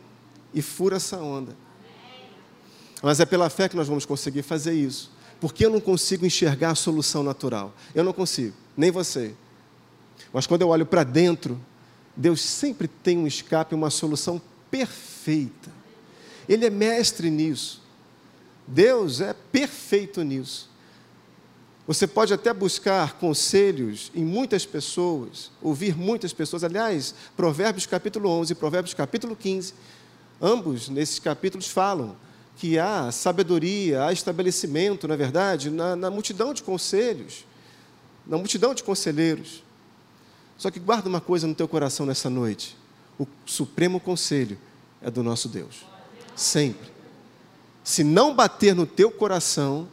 [0.54, 1.58] e fura essa onda.
[3.02, 5.12] Mas é pela fé que nós vamos conseguir fazer isso.
[5.42, 7.74] Porque eu não consigo enxergar a solução natural.
[7.96, 9.34] Eu não consigo, nem você.
[10.32, 11.60] Mas quando eu olho para dentro,
[12.16, 15.72] Deus sempre tem um escape, uma solução perfeita.
[16.48, 17.82] Ele é mestre nisso.
[18.68, 20.70] Deus é perfeito nisso.
[21.88, 26.64] Você pode até buscar conselhos em muitas pessoas, ouvir muitas pessoas.
[26.64, 29.74] Aliás, Provérbios capítulo 11 e Provérbios capítulo 15,
[30.42, 32.16] ambos nesses capítulos falam
[32.58, 37.46] que há sabedoria, há estabelecimento, na verdade, na, na multidão de conselhos,
[38.26, 39.64] na multidão de conselheiros.
[40.58, 42.76] Só que guarda uma coisa no teu coração nessa noite:
[43.20, 44.58] o supremo conselho
[45.02, 45.86] é do nosso Deus.
[46.36, 46.96] Sempre.
[47.84, 49.88] Se não bater no teu coração,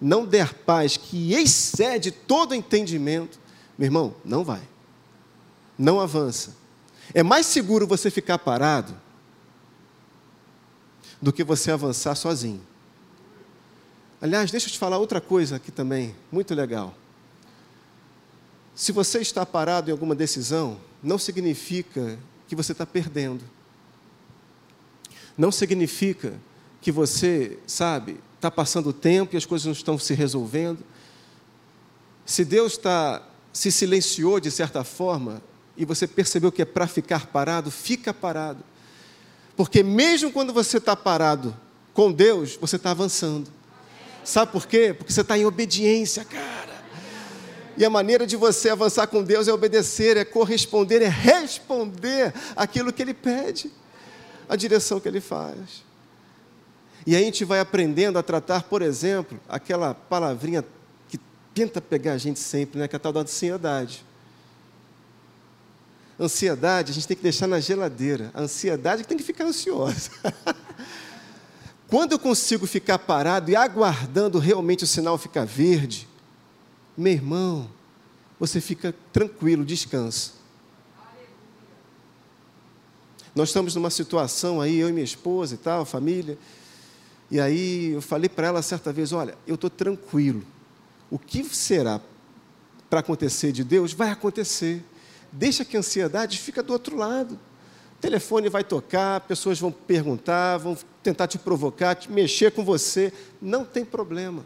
[0.00, 3.38] não der paz que excede todo entendimento,
[3.76, 4.62] meu irmão, não vai.
[5.78, 6.56] Não avança.
[7.12, 8.94] É mais seguro você ficar parado
[11.20, 12.62] do que você avançar sozinho.
[14.22, 16.94] Aliás, deixa eu te falar outra coisa aqui também, muito legal.
[18.74, 23.44] Se você está parado em alguma decisão, não significa que você está perdendo.
[25.36, 26.34] Não significa
[26.80, 30.78] que você, sabe, está passando o tempo e as coisas não estão se resolvendo.
[32.24, 33.22] Se Deus está,
[33.52, 35.42] se silenciou de certa forma
[35.76, 38.64] e você percebeu que é para ficar parado, fica parado.
[39.54, 41.54] Porque mesmo quando você está parado
[41.92, 43.50] com Deus, você está avançando.
[44.24, 44.94] Sabe por quê?
[44.96, 46.80] Porque você está em obediência, cara.
[47.76, 52.92] E a maneira de você avançar com Deus é obedecer, é corresponder, é responder aquilo
[52.92, 53.70] que Ele pede,
[54.48, 55.89] a direção que Ele faz.
[57.10, 60.64] E aí a gente vai aprendendo a tratar, por exemplo, aquela palavrinha
[61.08, 61.18] que
[61.52, 64.04] tenta pegar a gente sempre, né, que é a tal da ansiedade.
[66.20, 68.30] Ansiedade a gente tem que deixar na geladeira.
[68.32, 70.08] A ansiedade tem que ficar ansiosa.
[71.90, 76.06] Quando eu consigo ficar parado e aguardando realmente o sinal ficar verde,
[76.96, 77.68] meu irmão,
[78.38, 80.34] você fica tranquilo, descansa.
[83.34, 86.38] Nós estamos numa situação aí, eu e minha esposa e tal, família,
[87.30, 90.42] e aí eu falei para ela certa vez: olha, eu estou tranquilo.
[91.10, 92.00] O que será
[92.88, 94.84] para acontecer de Deus vai acontecer.
[95.30, 97.34] Deixa que a ansiedade fica do outro lado.
[97.34, 103.12] O telefone vai tocar, pessoas vão perguntar, vão tentar te provocar, te mexer com você.
[103.40, 104.44] Não tem problema.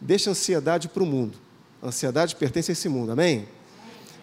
[0.00, 1.38] Deixa a ansiedade para o mundo.
[1.82, 3.48] A ansiedade pertence a esse mundo, amém?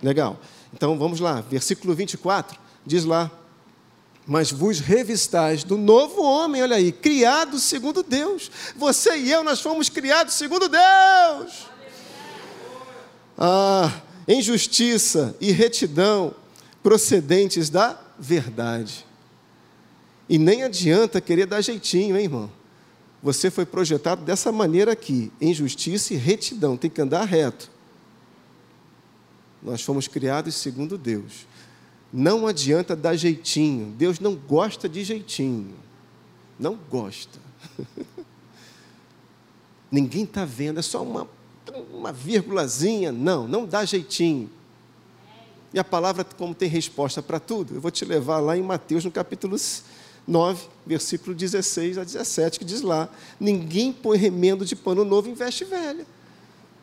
[0.01, 0.39] Legal.
[0.73, 3.29] Então vamos lá, versículo 24, diz lá:
[4.25, 8.51] mas vos revistais do novo homem, olha aí, criado segundo Deus.
[8.75, 11.67] Você e eu, nós fomos criados segundo Deus.
[13.37, 16.35] Ah, em justiça e retidão
[16.83, 19.05] procedentes da verdade.
[20.27, 22.51] E nem adianta querer dar jeitinho, hein, irmão?
[23.23, 27.69] Você foi projetado dessa maneira aqui, em justiça e retidão, tem que andar reto.
[29.61, 31.47] Nós fomos criados segundo Deus.
[32.11, 33.93] Não adianta dar jeitinho.
[33.97, 35.75] Deus não gosta de jeitinho.
[36.59, 37.39] Não gosta.
[39.91, 41.27] Ninguém está vendo, é só uma,
[41.91, 43.11] uma vírgulazinha.
[43.11, 44.49] Não, não dá jeitinho.
[45.73, 49.05] E a palavra, como tem resposta para tudo, eu vou te levar lá em Mateus,
[49.05, 49.55] no capítulo
[50.27, 53.07] 9, versículo 16 a 17, que diz lá:
[53.39, 56.07] Ninguém põe remendo de pano novo em veste velha,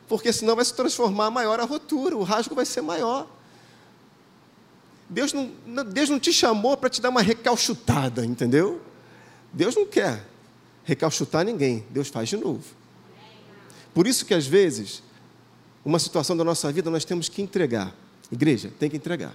[0.08, 3.28] porque senão vai se transformar maior a rotura, o rasgo vai ser maior.
[5.08, 5.50] Deus não,
[5.84, 8.80] Deus não te chamou para te dar uma recalchutada, entendeu?
[9.52, 10.24] Deus não quer
[10.84, 12.64] recalchutar ninguém, Deus faz de novo.
[13.94, 15.02] Por isso que às vezes,
[15.84, 17.94] uma situação da nossa vida nós temos que entregar.
[18.30, 19.34] Igreja, tem que entregar.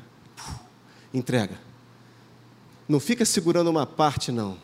[1.13, 1.57] Entrega.
[2.87, 4.57] Não fica segurando uma parte, não.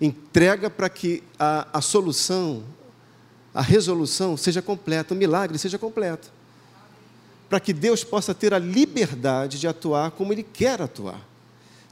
[0.00, 2.64] Entrega para que a, a solução,
[3.54, 6.32] a resolução seja completa, o milagre seja completo.
[7.54, 11.24] Para que Deus possa ter a liberdade de atuar como Ele quer atuar.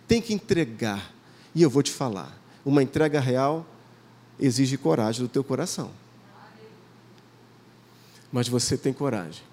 [0.09, 1.15] Tem que entregar.
[1.55, 3.65] E eu vou te falar: uma entrega real
[4.41, 5.93] exige coragem do teu coração.
[8.33, 9.45] Mas você tem coragem.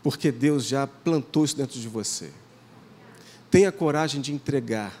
[0.00, 2.30] Porque Deus já plantou isso dentro de você.
[3.50, 4.94] Tenha coragem de entregar.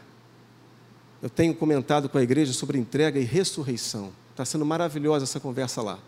[1.22, 4.12] Eu tenho comentado com a igreja sobre entrega e ressurreição.
[4.32, 6.00] Está sendo maravilhosa essa conversa lá.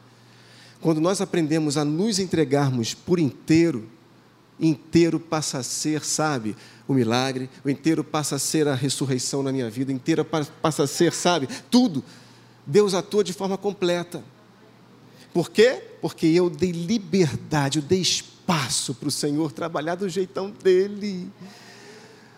[0.80, 3.88] Quando nós aprendemos a nos entregarmos por inteiro,
[4.60, 9.52] inteiro passa a ser, sabe, o milagre, o inteiro passa a ser a ressurreição na
[9.52, 12.02] minha vida, inteira passa a ser, sabe, tudo.
[12.66, 14.22] Deus atua de forma completa.
[15.32, 15.82] Por quê?
[16.00, 21.30] Porque eu dei liberdade, eu dei espaço para o Senhor trabalhar do jeitão dele.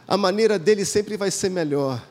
[0.09, 2.05] A maneira dele sempre vai ser melhor.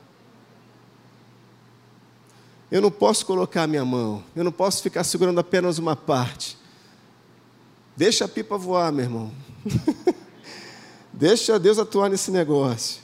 [2.72, 6.58] Eu não posso colocar a minha mão, eu não posso ficar segurando apenas uma parte.
[7.98, 9.32] Deixa a pipa voar, meu irmão.
[11.12, 13.02] Deixa Deus atuar nesse negócio.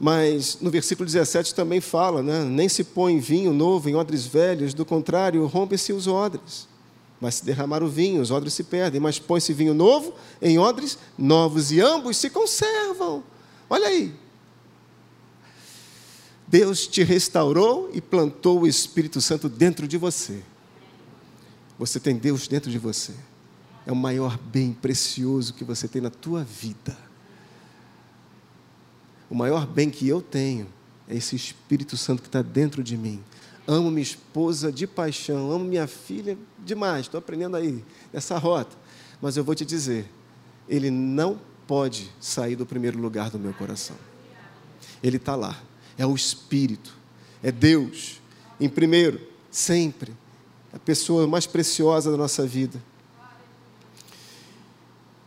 [0.00, 2.42] Mas no versículo 17 também fala, né?
[2.42, 6.66] nem se põe vinho novo em odres velhos, do contrário, rompem-se os odres.
[7.20, 10.98] Mas se derramar o vinho, os odres se perdem, mas põe-se vinho novo em odres
[11.18, 13.22] novos, e ambos se conservam.
[13.68, 14.14] Olha aí,
[16.50, 20.42] Deus te restaurou e plantou o Espírito Santo dentro de você.
[21.78, 23.14] Você tem Deus dentro de você.
[23.86, 26.98] É o maior bem precioso que você tem na tua vida.
[29.30, 30.66] O maior bem que eu tenho
[31.08, 33.22] é esse Espírito Santo que está dentro de mim.
[33.64, 37.02] Amo minha esposa de paixão, amo minha filha demais.
[37.02, 38.76] Estou aprendendo aí essa rota.
[39.22, 40.10] Mas eu vou te dizer,
[40.68, 43.96] ele não pode sair do primeiro lugar do meu coração.
[45.00, 45.69] Ele está lá
[46.00, 46.96] é o Espírito,
[47.42, 48.22] é Deus,
[48.58, 50.16] em primeiro, sempre,
[50.72, 52.82] a pessoa mais preciosa da nossa vida.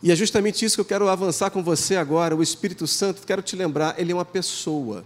[0.02, 2.34] E é justamente isso que eu quero avançar com você agora.
[2.34, 5.04] O Espírito Santo, quero te lembrar, ele é uma pessoa.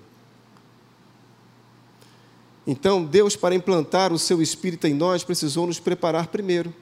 [2.66, 6.72] Então, Deus, para implantar o seu Espírito em nós, precisou nos preparar primeiro.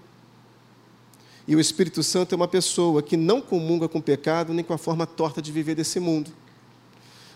[1.48, 4.72] E o Espírito Santo é uma pessoa que não comunga com o pecado nem com
[4.72, 6.30] a forma torta de viver desse mundo.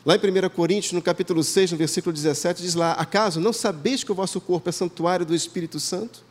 [0.05, 4.03] Lá em 1 Coríntios, no capítulo 6, no versículo 17, diz lá: Acaso não sabeis
[4.03, 6.25] que o vosso corpo é santuário do Espírito Santo?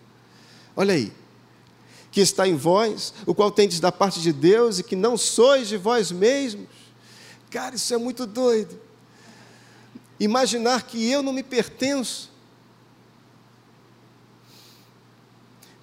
[0.75, 1.11] Olha aí.
[2.11, 5.67] Que está em vós, o qual tendes da parte de Deus e que não sois
[5.67, 6.67] de vós mesmos.
[7.51, 8.79] Cara, isso é muito doido.
[10.19, 12.31] Imaginar que eu não me pertenço.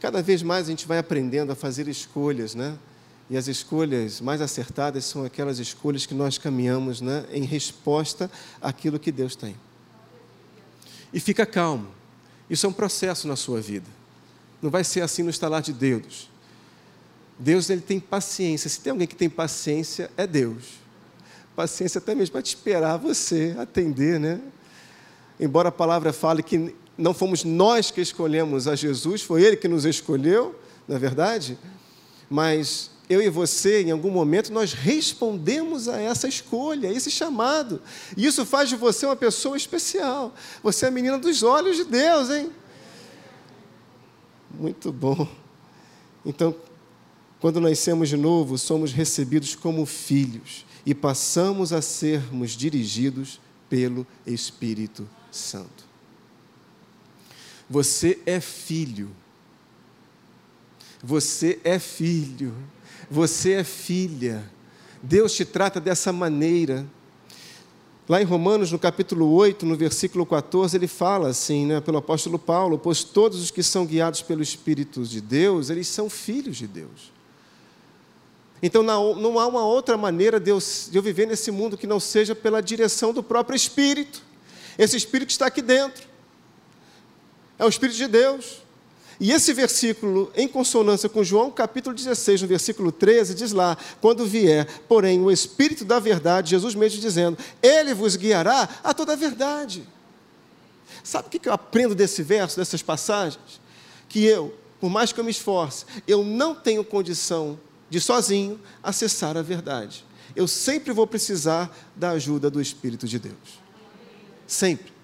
[0.00, 2.76] Cada vez mais a gente vai aprendendo a fazer escolhas, né?
[3.28, 8.98] E as escolhas mais acertadas são aquelas escolhas que nós caminhamos né, em resposta àquilo
[8.98, 9.56] que Deus tem.
[11.12, 11.88] E fica calmo.
[12.48, 13.86] Isso é um processo na sua vida.
[14.62, 16.30] Não vai ser assim no estalar de dedos.
[17.38, 18.70] Deus ele tem paciência.
[18.70, 20.64] Se tem alguém que tem paciência, é Deus.
[21.54, 24.40] Paciência até mesmo para te esperar você atender, né?
[25.38, 29.68] Embora a palavra fale que não fomos nós que escolhemos a Jesus, foi Ele que
[29.68, 30.58] nos escolheu,
[30.88, 31.58] na é verdade.
[32.30, 37.80] Mas eu e você, em algum momento, nós respondemos a essa escolha, a esse chamado.
[38.16, 40.34] E isso faz de você uma pessoa especial.
[40.62, 42.50] Você é a menina dos olhos de Deus, hein?
[44.50, 45.28] Muito bom.
[46.24, 46.54] Então,
[47.38, 55.08] quando nascemos de novo, somos recebidos como filhos e passamos a sermos dirigidos pelo Espírito
[55.30, 55.84] Santo.
[57.68, 59.10] Você é filho.
[61.02, 62.54] Você é filho.
[63.10, 64.44] Você é filha.
[65.02, 66.86] Deus te trata dessa maneira.
[68.08, 72.38] Lá em Romanos, no capítulo 8, no versículo 14, ele fala assim, né, pelo apóstolo
[72.38, 76.66] Paulo: Pois todos os que são guiados pelo Espírito de Deus, eles são filhos de
[76.66, 77.12] Deus.
[78.62, 82.00] Então não há uma outra maneira de eu, de eu viver nesse mundo que não
[82.00, 84.22] seja pela direção do próprio Espírito.
[84.78, 86.06] Esse Espírito está aqui dentro.
[87.58, 88.65] É o Espírito de Deus.
[89.18, 94.26] E esse versículo, em consonância com João capítulo 16, no versículo 13, diz lá: Quando
[94.26, 99.16] vier, porém, o Espírito da verdade, Jesus mesmo dizendo, Ele vos guiará a toda a
[99.16, 99.86] verdade.
[101.02, 103.60] Sabe o que eu aprendo desse verso, dessas passagens?
[104.08, 107.58] Que eu, por mais que eu me esforce, eu não tenho condição
[107.88, 110.04] de sozinho acessar a verdade.
[110.34, 113.60] Eu sempre vou precisar da ajuda do Espírito de Deus.
[114.46, 114.95] Sempre.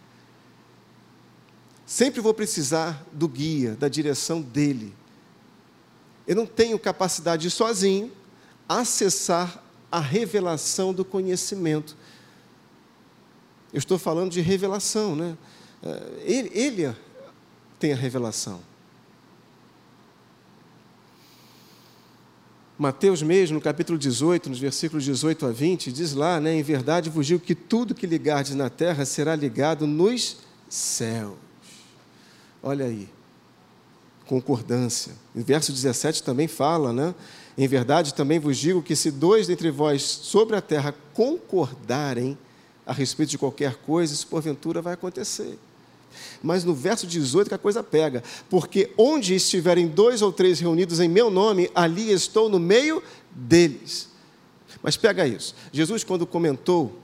[1.92, 4.94] Sempre vou precisar do guia, da direção dele.
[6.26, 8.10] Eu não tenho capacidade de sozinho
[8.66, 11.94] acessar a revelação do conhecimento.
[13.70, 15.36] Eu estou falando de revelação, né?
[15.82, 16.96] É, ele, ele
[17.78, 18.60] tem a revelação.
[22.78, 27.10] Mateus mesmo, no capítulo 18, nos versículos 18 a 20, diz lá, né, em verdade
[27.10, 30.38] vos digo que tudo que ligardes na terra será ligado nos
[30.70, 31.51] céus.
[32.62, 33.08] Olha aí,
[34.26, 35.12] concordância.
[35.34, 37.14] O verso 17 também fala, né?
[37.58, 42.38] Em verdade também vos digo que se dois dentre vós sobre a terra concordarem
[42.86, 45.58] a respeito de qualquer coisa, isso porventura vai acontecer.
[46.42, 51.00] Mas no verso 18 que a coisa pega, porque onde estiverem dois ou três reunidos
[51.00, 54.08] em meu nome, ali estou no meio deles.
[54.82, 55.54] Mas pega isso.
[55.72, 56.98] Jesus, quando comentou,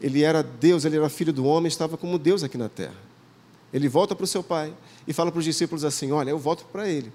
[0.00, 3.13] ele era Deus, ele era filho do homem, estava como Deus aqui na terra.
[3.74, 4.72] Ele volta para o seu pai
[5.06, 7.12] e fala para os discípulos assim: Olha, eu volto para ele,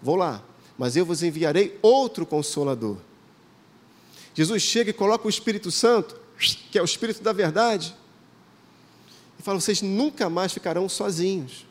[0.00, 0.42] vou lá,
[0.78, 2.98] mas eu vos enviarei outro consolador.
[4.34, 6.14] Jesus chega e coloca o Espírito Santo,
[6.70, 7.96] que é o Espírito da verdade,
[9.46, 11.64] fala: vocês nunca mais ficarão sozinhos.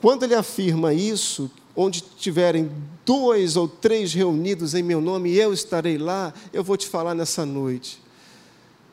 [0.00, 2.70] Quando ele afirma isso, onde tiverem
[3.04, 7.46] dois ou três reunidos em meu nome, eu estarei lá, eu vou te falar nessa
[7.46, 8.02] noite.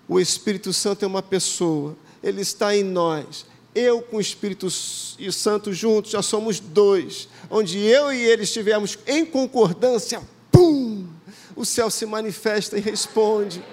[0.07, 3.45] O Espírito Santo é uma pessoa, ele está em nós.
[3.73, 7.27] Eu com o Espírito Santo juntos, já somos dois.
[7.49, 11.07] Onde eu e ele estivermos em concordância, pum!
[11.55, 13.63] O céu se manifesta e responde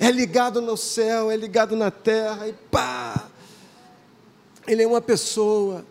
[0.00, 3.28] é ligado no céu, é ligado na terra, e pá!
[4.66, 5.84] Ele é uma pessoa.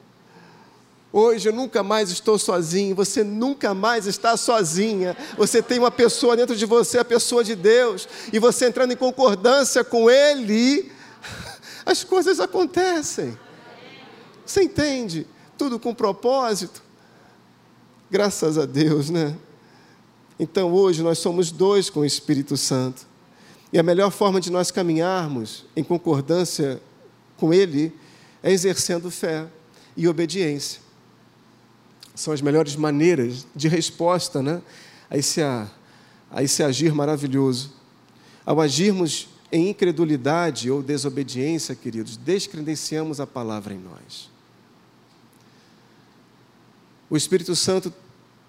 [1.14, 5.16] Hoje eu nunca mais estou sozinho, você nunca mais está sozinha.
[5.38, 8.98] Você tem uma pessoa dentro de você, a pessoa de Deus, e você entrando em
[8.98, 10.92] concordância com Ele,
[11.90, 13.36] as coisas acontecem.
[14.46, 15.26] Você entende?
[15.58, 16.84] Tudo com propósito.
[18.12, 19.36] Graças a Deus, né?
[20.40, 23.08] Então hoje nós somos dois com o Espírito Santo.
[23.74, 26.80] E a melhor forma de nós caminharmos em concordância
[27.38, 27.92] com Ele
[28.44, 29.48] é exercendo fé
[29.98, 30.82] e obediência.
[32.14, 34.62] São as melhores maneiras de resposta né,
[35.10, 35.68] a, esse, a,
[36.30, 37.74] a esse agir maravilhoso.
[38.46, 44.30] Ao agirmos em incredulidade ou desobediência, queridos, descredenciamos a palavra em nós.
[47.10, 47.92] O Espírito Santo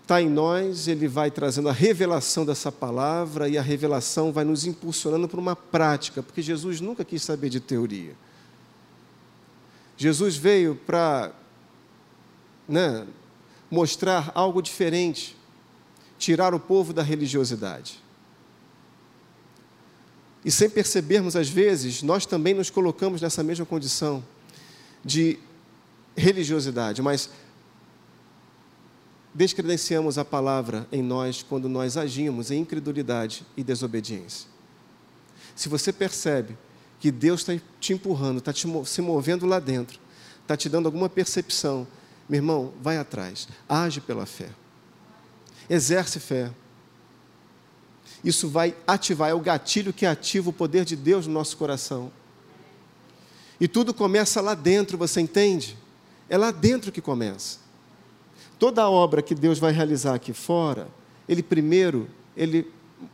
[0.03, 4.67] está em nós, ele vai trazendo a revelação dessa palavra e a revelação vai nos
[4.67, 8.15] impulsionando para uma prática, porque Jesus nunca quis saber de teoria.
[9.97, 11.33] Jesus veio para
[12.69, 13.07] né,
[13.71, 15.37] mostrar algo diferente,
[16.19, 18.03] tirar o povo da religiosidade.
[20.45, 24.25] E sem percebermos, às vezes, nós também nos colocamos nessa mesma condição
[25.05, 25.39] de
[26.17, 27.31] religiosidade, mas
[29.35, 34.49] descredenciamos a palavra em nós quando nós agimos em incredulidade e desobediência.
[35.55, 36.57] Se você percebe
[36.99, 40.01] que Deus está te empurrando, está se movendo lá dentro,
[40.43, 41.87] está te dando alguma percepção,
[42.29, 44.51] meu irmão, vai atrás, age pela fé,
[45.69, 46.51] exerce fé.
[48.23, 52.13] Isso vai ativar, é o gatilho que ativa o poder de Deus no nosso coração.
[53.61, 55.77] E tudo começa lá dentro, você entende?
[56.29, 57.59] É lá dentro que começa.
[58.59, 60.89] Toda obra que Deus vai realizar aqui fora,
[61.29, 62.71] Ele primeiro, Ele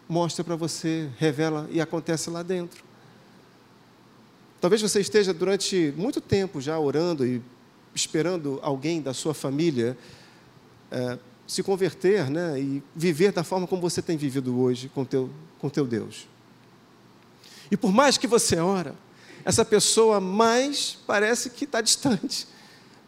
[0.09, 2.85] mostra para você, revela e acontece lá dentro.
[4.61, 7.41] Talvez você esteja durante muito tempo já orando e
[7.95, 9.97] esperando alguém da sua família
[10.91, 15.31] é, se converter né, e viver da forma como você tem vivido hoje com teu,
[15.59, 16.27] com teu Deus.
[17.71, 18.95] E por mais que você ora,
[19.45, 22.49] essa pessoa mais parece que está distante,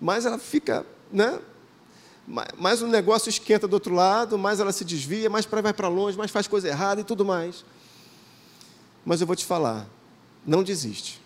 [0.01, 1.39] mais ela fica né,
[2.59, 6.17] mais o negócio esquenta do outro lado, mais ela se desvia, mais vai para longe,
[6.17, 7.65] mais faz coisa errada e tudo mais.
[9.05, 9.89] Mas eu vou te falar,
[10.47, 11.21] não desiste.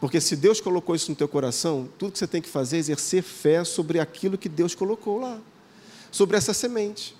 [0.00, 2.80] Porque se Deus colocou isso no teu coração, tudo que você tem que fazer é
[2.80, 5.40] exercer fé sobre aquilo que Deus colocou lá,
[6.16, 7.14] sobre essa semente.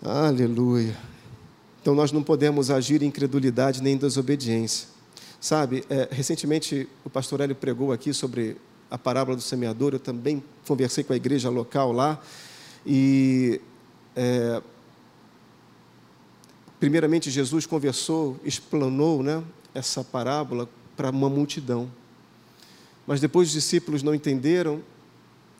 [0.00, 0.96] Aleluia.
[1.82, 4.86] Então nós não podemos agir em incredulidade nem em desobediência.
[5.40, 8.56] Sabe, é, recentemente o pastor Hélio pregou aqui sobre
[8.88, 12.22] a parábola do semeador, eu também conversei com a igreja local lá,
[12.86, 13.60] e
[14.14, 14.62] é,
[16.78, 19.42] primeiramente Jesus conversou, explanou né,
[19.74, 21.90] essa parábola para uma multidão.
[23.04, 24.80] Mas depois os discípulos não entenderam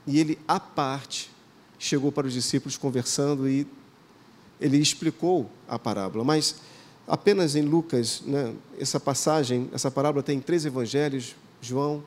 [0.07, 1.31] e ele, à parte,
[1.79, 3.67] chegou para os discípulos conversando e
[4.61, 6.25] ele explicou a parábola.
[6.25, 6.57] Mas
[7.07, 12.03] apenas em Lucas, né, essa passagem, essa parábola tem três evangelhos, João,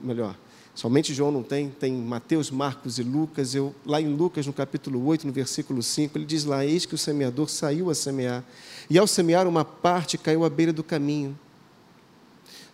[0.00, 0.36] melhor,
[0.74, 3.54] somente João não tem, tem Mateus, Marcos e Lucas.
[3.54, 6.94] Eu, lá em Lucas, no capítulo 8, no versículo 5, ele diz lá: Eis que
[6.94, 8.44] o semeador saiu a semear,
[8.88, 11.38] e ao semear, uma parte caiu à beira do caminho.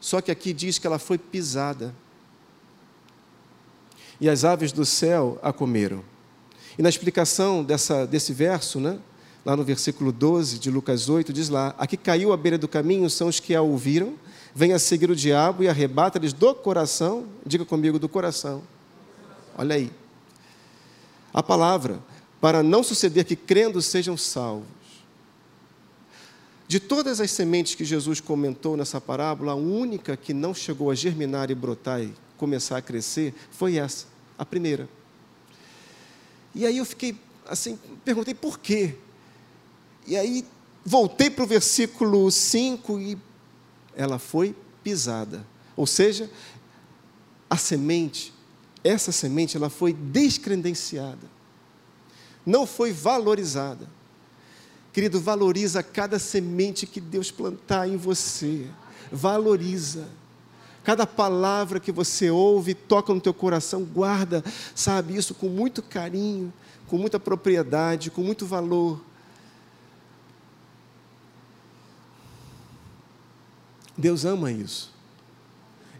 [0.01, 1.95] Só que aqui diz que ela foi pisada.
[4.21, 6.05] E as aves do céu a comeram.
[6.79, 8.99] E na explicação dessa, desse verso, né,
[9.45, 12.69] lá no versículo 12 de Lucas 8, diz lá: A que caiu à beira do
[12.69, 14.15] caminho são os que a ouviram,
[14.55, 18.63] vêm a seguir o diabo e arrebata-lhes do coração, diga comigo, do coração.
[19.57, 19.91] Olha aí.
[21.33, 22.01] A palavra,
[22.41, 24.67] para não suceder que crendo sejam salvos.
[26.67, 30.95] De todas as sementes que Jesus comentou nessa parábola, a única que não chegou a
[30.95, 34.07] germinar e brotar e começar a crescer foi essa,
[34.41, 34.89] a primeira.
[36.55, 37.15] E aí eu fiquei
[37.47, 38.97] assim, perguntei por quê?
[40.07, 40.47] E aí
[40.83, 43.19] voltei para o versículo 5 e
[43.95, 45.47] ela foi pisada.
[45.77, 46.31] Ou seja,
[47.51, 48.33] a semente,
[48.83, 51.29] essa semente, ela foi descredenciada.
[52.47, 53.87] Não foi valorizada.
[54.91, 58.67] Querido, valoriza cada semente que Deus plantar em você.
[59.13, 60.09] Valoriza.
[60.83, 64.43] Cada palavra que você ouve, toca no teu coração, guarda,
[64.75, 66.53] sabe, isso com muito carinho,
[66.87, 69.01] com muita propriedade, com muito valor.
[73.97, 74.91] Deus ama isso.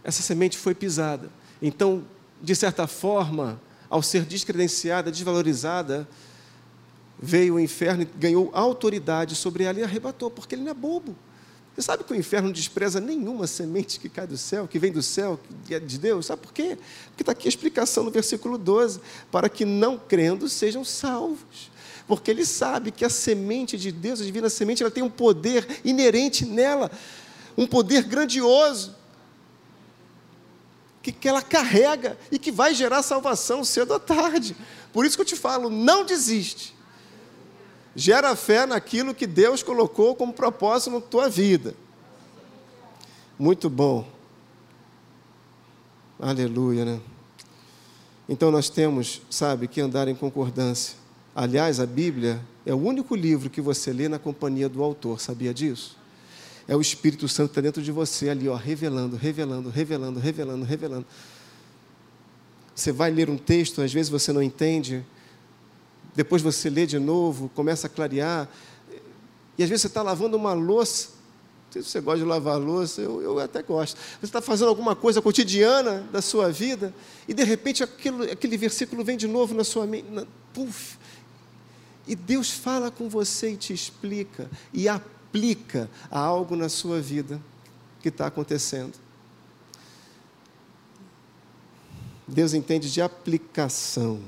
[0.03, 1.29] Essa semente foi pisada.
[1.61, 2.03] Então,
[2.41, 6.07] de certa forma, ao ser descredenciada, desvalorizada,
[7.21, 11.15] veio o inferno e ganhou autoridade sobre ela e arrebatou, porque ele não é bobo.
[11.73, 15.01] Você sabe que o inferno despreza nenhuma semente que cai do céu, que vem do
[15.01, 16.25] céu, que é de Deus?
[16.25, 16.77] Sabe por quê?
[17.07, 18.99] Porque está aqui a explicação no versículo 12:
[19.31, 21.71] para que não crendo sejam salvos.
[22.07, 25.65] Porque ele sabe que a semente de Deus, a divina semente, ela tem um poder
[25.85, 26.91] inerente nela,
[27.57, 28.93] um poder grandioso,
[31.01, 34.57] que, que ela carrega e que vai gerar salvação cedo ou tarde.
[34.91, 36.75] Por isso que eu te falo: não desiste.
[37.95, 41.75] Gera fé naquilo que Deus colocou como propósito na tua vida.
[43.37, 44.07] Muito bom.
[46.19, 47.01] Aleluia, né?
[48.29, 50.95] Então nós temos, sabe, que andar em concordância.
[51.35, 55.53] Aliás, a Bíblia é o único livro que você lê na companhia do autor, sabia
[55.53, 55.97] disso?
[56.67, 60.63] É o Espírito Santo que está dentro de você ali, ó, revelando, revelando, revelando, revelando,
[60.63, 61.05] revelando.
[62.75, 65.03] Você vai ler um texto, às vezes você não entende,
[66.15, 68.49] depois você lê de novo, começa a clarear,
[69.57, 71.09] e às vezes você está lavando uma louça,
[71.65, 73.95] não sei se você gosta de lavar louça, eu, eu até gosto.
[73.95, 76.93] Você está fazendo alguma coisa cotidiana da sua vida,
[77.27, 80.97] e de repente aquilo, aquele versículo vem de novo na sua mente, na, puf,
[82.07, 87.39] e Deus fala com você e te explica, e aplica a algo na sua vida
[88.01, 88.93] que está acontecendo.
[92.27, 94.19] Deus entende de aplicação.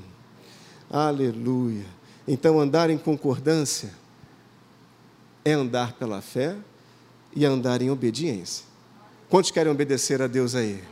[0.96, 1.86] Aleluia.
[2.24, 3.92] Então, andar em concordância
[5.44, 6.56] é andar pela fé
[7.34, 8.64] e andar em obediência.
[9.28, 10.84] Quantos querem obedecer a Deus aí?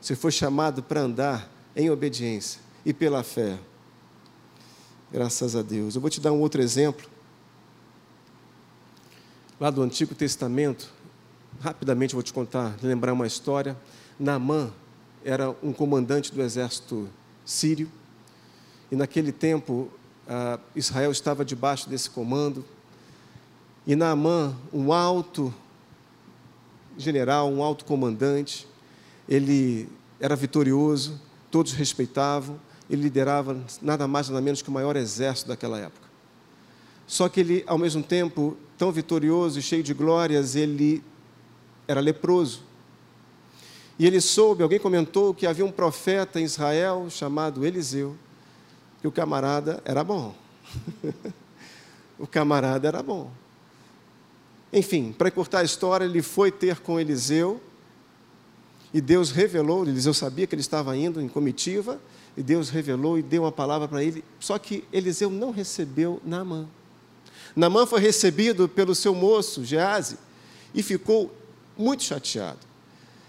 [0.00, 3.58] Você foi chamado para andar em obediência e pela fé.
[5.12, 5.94] Graças a Deus.
[5.94, 7.06] Eu vou te dar um outro exemplo.
[9.60, 10.90] Lá do Antigo Testamento,
[11.60, 13.76] rapidamente vou te contar, lembrar uma história.
[14.18, 14.72] Naamã
[15.22, 17.06] era um comandante do exército
[17.44, 17.90] sírio
[18.90, 19.88] e naquele tempo,
[20.28, 22.64] ah, Israel estava debaixo desse comando.
[23.86, 25.52] E Naamã, um alto
[26.96, 28.66] general, um alto comandante,
[29.28, 29.88] ele
[30.20, 31.20] era vitorioso,
[31.50, 32.58] todos respeitavam,
[32.88, 36.08] ele liderava nada mais nada menos que o maior exército daquela época.
[37.06, 41.02] Só que ele, ao mesmo tempo, tão vitorioso e cheio de glórias, ele
[41.86, 42.62] era leproso.
[43.98, 48.16] E ele soube, alguém comentou que havia um profeta em Israel chamado Eliseu,
[49.04, 50.34] que o camarada era bom.
[52.18, 53.30] o camarada era bom.
[54.72, 57.60] Enfim, para cortar a história, ele foi ter com Eliseu,
[58.94, 62.00] e Deus revelou, Eliseu sabia que ele estava indo em comitiva,
[62.34, 66.66] e Deus revelou e deu uma palavra para ele, só que Eliseu não recebeu Naamã.
[67.54, 70.16] Naamã foi recebido pelo seu moço, Gease,
[70.74, 71.30] e ficou
[71.76, 72.60] muito chateado,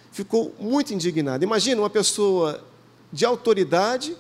[0.10, 1.44] ficou muito indignado.
[1.44, 2.64] Imagina uma pessoa
[3.12, 4.16] de autoridade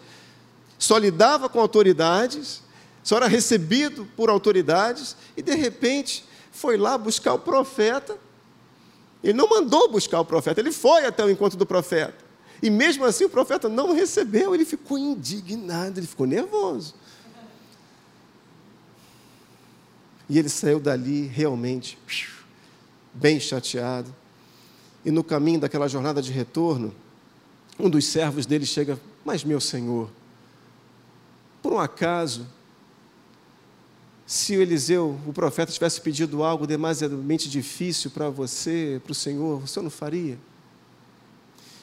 [0.77, 2.61] só lidava com autoridades,
[3.03, 8.17] só era recebido por autoridades, e de repente foi lá buscar o profeta.
[9.23, 12.25] Ele não mandou buscar o profeta, ele foi até o encontro do profeta.
[12.61, 16.95] E mesmo assim o profeta não recebeu, ele ficou indignado, ele ficou nervoso.
[20.27, 21.97] E ele saiu dali realmente
[23.13, 24.13] bem chateado.
[25.03, 26.93] E no caminho daquela jornada de retorno,
[27.79, 30.09] um dos servos dele chega, mas meu senhor,
[31.65, 32.45] por um acaso,
[34.23, 39.63] se o Eliseu, o profeta, tivesse pedido algo demasiadamente difícil para você, para o Senhor,
[39.63, 40.37] o senhor não faria?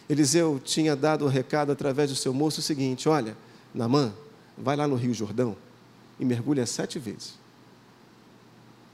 [0.09, 3.37] Eliseu tinha dado o recado através do seu moço o seguinte: olha,
[3.74, 4.14] Namã,
[4.57, 5.57] vai lá no Rio Jordão
[6.16, 7.35] e mergulha sete vezes.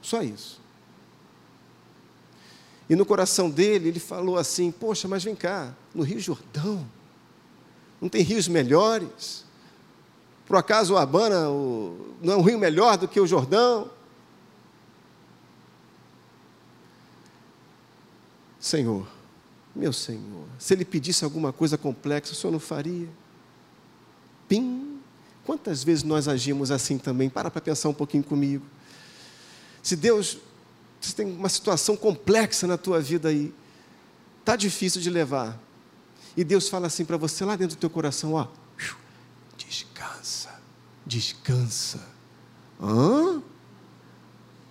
[0.01, 0.59] Só isso.
[2.89, 6.83] E no coração dele, ele falou assim: Poxa, mas vem cá, no Rio Jordão,
[8.01, 9.47] não tem rios melhores?
[10.49, 13.87] Por acaso o Abana o, não é um rio melhor do que o Jordão?
[18.59, 19.07] Senhor,
[19.75, 23.07] meu Senhor, se ele pedisse alguma coisa complexa, o Senhor não faria?
[24.47, 24.99] Pim!
[25.45, 27.29] Quantas vezes nós agimos assim também?
[27.29, 28.65] Para para pensar um pouquinho comigo.
[29.83, 30.39] Se Deus,
[30.99, 33.53] você tem uma situação complexa na tua vida aí,
[34.43, 35.59] tá difícil de levar.
[36.35, 38.47] E Deus fala assim para você lá dentro do teu coração, ó,
[41.09, 41.99] descansa.
[42.81, 43.41] Hã?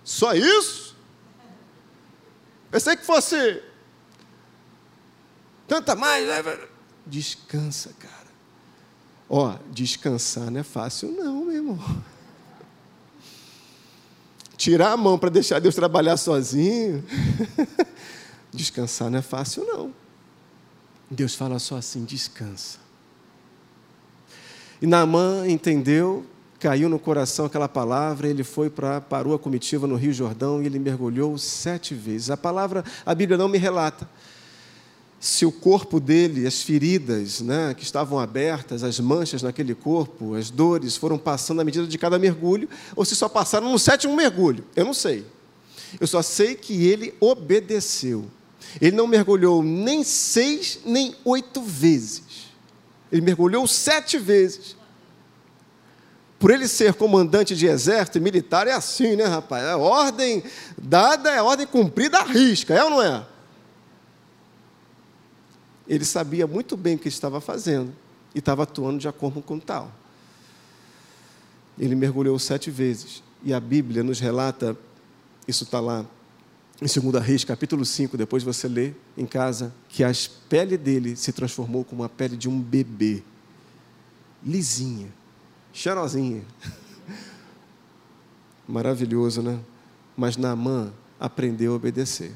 [0.03, 0.95] Só isso?
[2.71, 3.61] Pensei que fosse
[5.67, 6.27] tanta mais.
[6.27, 6.67] Né?
[7.05, 8.29] Descansa, cara.
[9.29, 12.03] Ó, descansar não é fácil, não, meu irmão
[14.59, 17.03] tirar a mão para deixar Deus trabalhar sozinho.
[18.51, 19.93] Descansar não é fácil, não.
[21.09, 22.77] Deus fala só assim: descansa.
[24.81, 26.25] E Naamã entendeu,
[26.59, 30.65] caiu no coração aquela palavra, ele foi para parou a comitiva no Rio Jordão e
[30.65, 32.29] ele mergulhou sete vezes.
[32.29, 34.07] A palavra, a Bíblia não me relata
[35.19, 40.49] se o corpo dele, as feridas né, que estavam abertas, as manchas naquele corpo, as
[40.49, 44.63] dores foram passando à medida de cada mergulho, ou se só passaram no sétimo mergulho.
[44.75, 45.25] Eu não sei.
[45.99, 48.25] Eu só sei que ele obedeceu.
[48.79, 52.48] Ele não mergulhou nem seis, nem oito vezes.
[53.11, 54.75] Ele mergulhou sete vezes.
[56.37, 59.63] Por ele ser comandante de exército militar, é assim, né, rapaz?
[59.63, 60.43] É ordem
[60.77, 63.25] dada, é ordem cumprida à risca, é ou não é?
[65.89, 67.91] ele sabia muito bem o que estava fazendo
[68.33, 69.91] e estava atuando de acordo com tal.
[71.79, 73.23] Ele mergulhou sete vezes.
[73.43, 74.77] E a Bíblia nos relata,
[75.47, 76.05] isso está lá
[76.81, 80.11] em 2 Reis, capítulo 5, depois você lê em casa, que a
[80.47, 83.21] pele dele se transformou como a pele de um bebê.
[84.41, 85.09] Lisinha,
[85.73, 86.41] cheirosinha.
[88.65, 89.59] Maravilhoso, né?
[90.15, 92.31] Mas Naamã aprendeu a obedecer.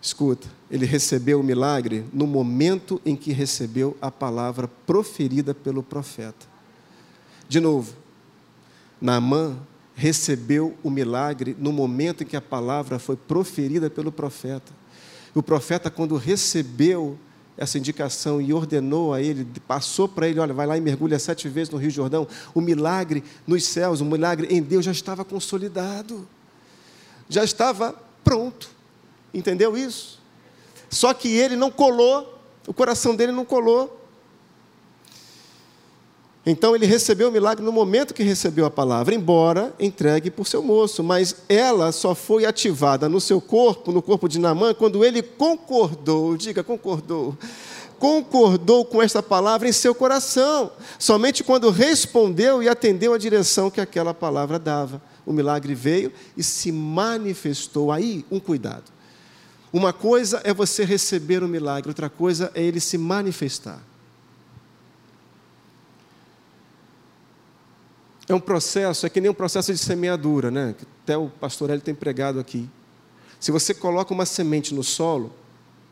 [0.00, 6.46] Escuta, ele recebeu o milagre no momento em que recebeu a palavra proferida pelo profeta.
[7.48, 7.94] De novo,
[9.00, 9.58] Naamã
[9.94, 14.72] recebeu o milagre no momento em que a palavra foi proferida pelo profeta.
[15.34, 17.18] O profeta, quando recebeu
[17.56, 21.48] essa indicação e ordenou a ele, passou para ele: olha, vai lá e mergulha sete
[21.48, 22.26] vezes no Rio Jordão.
[22.52, 26.26] O milagre nos céus, o milagre em Deus já estava consolidado,
[27.28, 28.70] já estava pronto.
[29.32, 30.20] Entendeu isso?
[30.90, 34.03] Só que ele não colou, o coração dele não colou.
[36.46, 40.62] Então ele recebeu o milagre no momento que recebeu a palavra, embora entregue por seu
[40.62, 45.22] moço, mas ela só foi ativada no seu corpo, no corpo de Namã, quando ele
[45.22, 47.34] concordou, diga concordou,
[47.98, 53.80] concordou com esta palavra em seu coração, somente quando respondeu e atendeu a direção que
[53.80, 55.00] aquela palavra dava.
[55.24, 57.90] O milagre veio e se manifestou.
[57.90, 58.92] Aí, um cuidado.
[59.72, 63.82] Uma coisa é você receber o milagre, outra coisa é ele se manifestar.
[68.28, 70.74] É um processo, é que nem um processo de semeadura, né?
[70.78, 72.68] Que até o pastor Hélio tem pregado aqui.
[73.38, 75.32] Se você coloca uma semente no solo,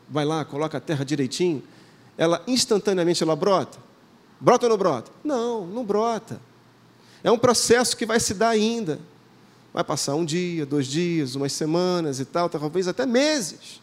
[0.09, 1.62] vai lá, coloca a terra direitinho,
[2.16, 3.78] ela instantaneamente ela brota?
[4.41, 5.11] Brota ou não brota?
[5.22, 6.41] Não, não brota.
[7.22, 8.99] É um processo que vai se dar ainda.
[9.72, 13.80] Vai passar um dia, dois dias, umas semanas e tal, talvez até meses.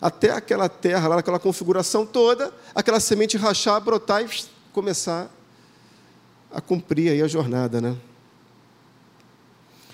[0.00, 4.28] Até aquela terra, lá aquela configuração toda, aquela semente rachar, brotar e
[4.72, 5.30] começar
[6.56, 7.94] a cumprir aí a jornada, né?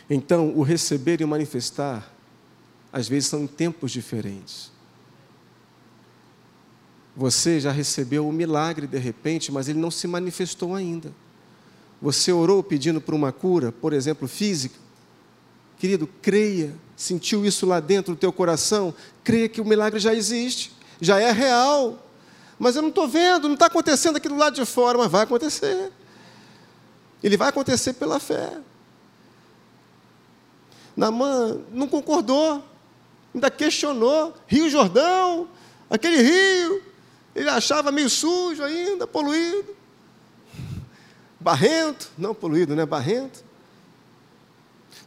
[0.09, 2.09] Então, o receber e o manifestar,
[2.93, 4.71] às vezes são em tempos diferentes.
[7.17, 11.13] Você já recebeu o milagre de repente, mas ele não se manifestou ainda.
[12.01, 14.79] Você orou pedindo por uma cura, por exemplo, física,
[15.79, 18.95] Querido, creia, sentiu isso lá dentro do teu coração,
[19.25, 22.09] creia que o milagre já existe, já é real,
[22.57, 25.25] mas eu não estou vendo, não está acontecendo aqui do lado de fora, mas vai
[25.25, 25.91] acontecer.
[27.23, 28.59] Ele vai acontecer pela fé.
[30.97, 32.63] Namã não concordou,
[33.35, 34.35] ainda questionou.
[34.47, 35.49] Rio Jordão,
[35.89, 36.83] aquele rio,
[37.35, 39.75] ele achava meio sujo ainda, poluído.
[41.41, 42.85] Barrento, não poluído, né?
[42.85, 43.45] Barrento.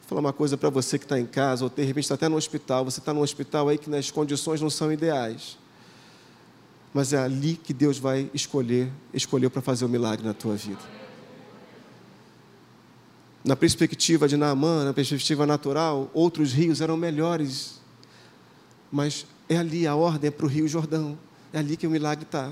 [0.01, 2.27] Vou falar uma coisa para você que está em casa, ou de repente está até
[2.27, 2.85] no hospital.
[2.85, 5.57] Você está no hospital aí que as condições não são ideais.
[6.93, 10.55] Mas é ali que Deus vai escolher, escolheu para fazer o um milagre na tua
[10.55, 11.04] vida.
[13.45, 17.79] Na perspectiva de Naamã, na perspectiva natural, outros rios eram melhores.
[18.91, 21.15] Mas é ali, a ordem é para o Rio Jordão.
[21.53, 22.51] É ali que o milagre está.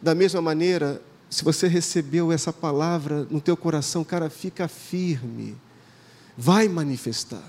[0.00, 5.54] Da mesma maneira, se você recebeu essa palavra no teu coração, cara, fica firme.
[6.38, 7.44] Vai manifestar.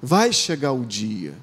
[0.00, 1.34] Vai chegar o dia.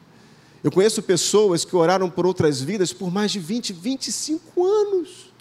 [0.64, 5.34] Eu conheço pessoas que oraram por outras vidas por mais de 20, 25 anos.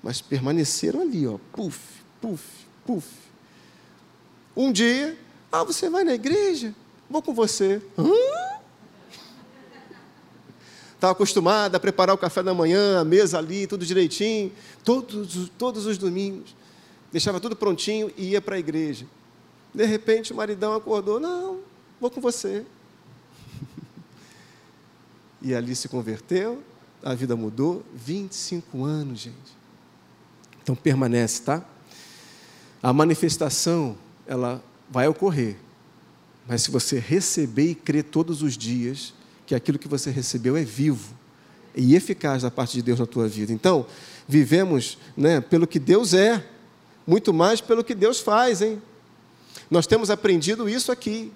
[0.00, 1.80] Mas permaneceram ali, ó, puf,
[2.20, 2.44] puf,
[2.86, 3.31] puf.
[4.56, 5.18] Um dia,
[5.50, 6.74] ah, você vai na igreja?
[7.08, 7.80] Vou com você.
[7.98, 8.52] Hã?
[11.02, 14.52] estava acostumada a preparar o café da manhã, a mesa ali, tudo direitinho,
[14.84, 16.54] todos, todos os domingos.
[17.10, 19.04] Deixava tudo prontinho e ia para a igreja.
[19.74, 21.58] De repente o maridão acordou, não,
[22.00, 22.64] vou com você.
[25.42, 26.62] e ali se converteu,
[27.02, 29.56] a vida mudou, 25 anos, gente.
[30.62, 31.64] Então permanece, tá?
[32.80, 33.96] A manifestação,
[34.32, 35.56] ela vai ocorrer.
[36.48, 39.12] Mas se você receber e crer todos os dias,
[39.46, 41.14] que aquilo que você recebeu é vivo
[41.74, 43.52] e eficaz da parte de Deus na tua vida.
[43.52, 43.86] Então,
[44.26, 46.44] vivemos né, pelo que Deus é,
[47.06, 48.80] muito mais pelo que Deus faz, hein?
[49.70, 51.32] Nós temos aprendido isso aqui.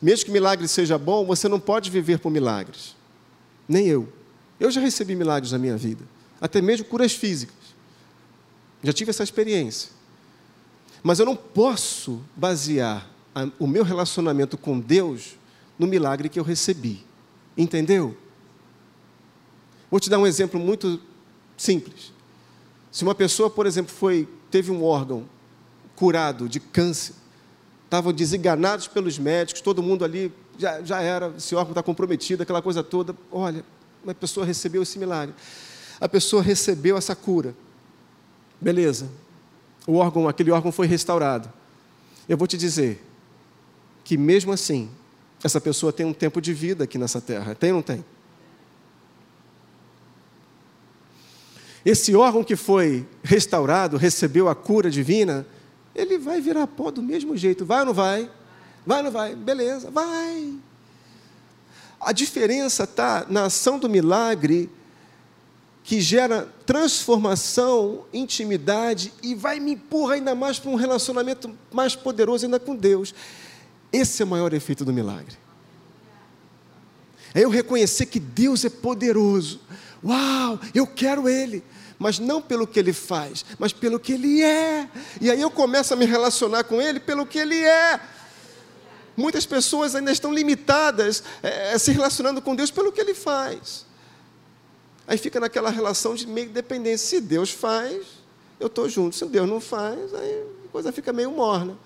[0.00, 2.96] Mesmo que milagre seja bom, você não pode viver por milagres.
[3.68, 4.08] Nem eu.
[4.58, 6.04] Eu já recebi milagres na minha vida,
[6.40, 7.54] até mesmo curas físicas.
[8.82, 10.01] Já tive essa experiência.
[11.02, 13.08] Mas eu não posso basear
[13.58, 15.36] o meu relacionamento com Deus
[15.78, 17.04] no milagre que eu recebi.
[17.56, 18.16] Entendeu?
[19.90, 21.00] Vou te dar um exemplo muito
[21.56, 22.12] simples.
[22.90, 25.24] Se uma pessoa, por exemplo, foi teve um órgão
[25.96, 27.14] curado de câncer,
[27.84, 32.62] estavam desenganados pelos médicos, todo mundo ali já, já era, esse órgão está comprometido, aquela
[32.62, 33.16] coisa toda.
[33.30, 33.64] Olha,
[34.04, 35.34] uma pessoa recebeu esse milagre.
[36.00, 37.54] A pessoa recebeu essa cura.
[38.60, 39.08] Beleza.
[39.86, 41.52] O órgão, aquele órgão foi restaurado.
[42.28, 43.04] Eu vou te dizer
[44.04, 44.90] que mesmo assim,
[45.42, 47.54] essa pessoa tem um tempo de vida aqui nessa terra.
[47.54, 48.04] Tem ou não tem?
[51.84, 55.44] Esse órgão que foi restaurado, recebeu a cura divina,
[55.94, 57.64] ele vai virar pó do mesmo jeito.
[57.64, 58.30] Vai ou não vai?
[58.86, 59.34] Vai ou não vai?
[59.34, 60.54] Beleza, vai.
[62.00, 64.70] A diferença está na ação do milagre
[65.84, 72.44] que gera transformação, intimidade e vai me empurrar ainda mais para um relacionamento mais poderoso
[72.44, 73.14] ainda com Deus.
[73.92, 75.36] Esse é o maior efeito do milagre.
[77.34, 79.60] É eu reconhecer que Deus é poderoso.
[80.04, 81.64] Uau, eu quero Ele.
[81.98, 84.88] Mas não pelo que Ele faz, mas pelo que Ele é.
[85.20, 88.00] E aí eu começo a me relacionar com Ele pelo que Ele é.
[89.16, 93.86] Muitas pessoas ainda estão limitadas é, se relacionando com Deus pelo que Ele faz.
[95.06, 97.08] Aí fica naquela relação de meio dependência.
[97.08, 98.06] Se Deus faz,
[98.58, 99.16] eu estou junto.
[99.16, 101.76] Se Deus não faz, aí a coisa fica meio morna.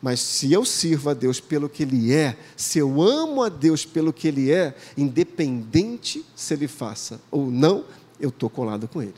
[0.00, 3.84] Mas se eu sirvo a Deus pelo que Ele é, se eu amo a Deus
[3.84, 7.84] pelo que Ele é, independente se Ele faça ou não,
[8.18, 9.14] eu estou colado com Ele.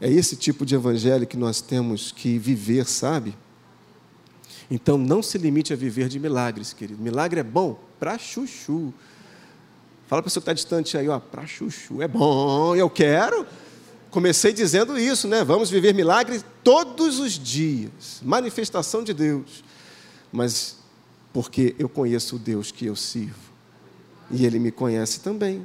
[0.00, 3.36] É esse tipo de evangelho que nós temos que viver, sabe?
[4.70, 7.02] Então não se limite a viver de milagres, querido.
[7.02, 8.94] Milagre é bom para chuchu.
[10.10, 12.02] Fala para pessoa que está distante aí, ó, para chuchu.
[12.02, 13.46] É bom, eu quero.
[14.10, 15.44] Comecei dizendo isso, né?
[15.44, 19.62] Vamos viver milagres todos os dias, manifestação de Deus.
[20.32, 20.78] Mas
[21.32, 23.52] porque eu conheço o Deus que eu sirvo
[24.32, 25.64] e Ele me conhece também.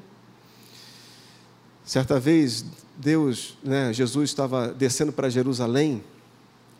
[1.83, 2.63] Certa vez,
[2.97, 6.03] Deus, né, Jesus estava descendo para Jerusalém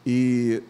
[0.06, 0.62] e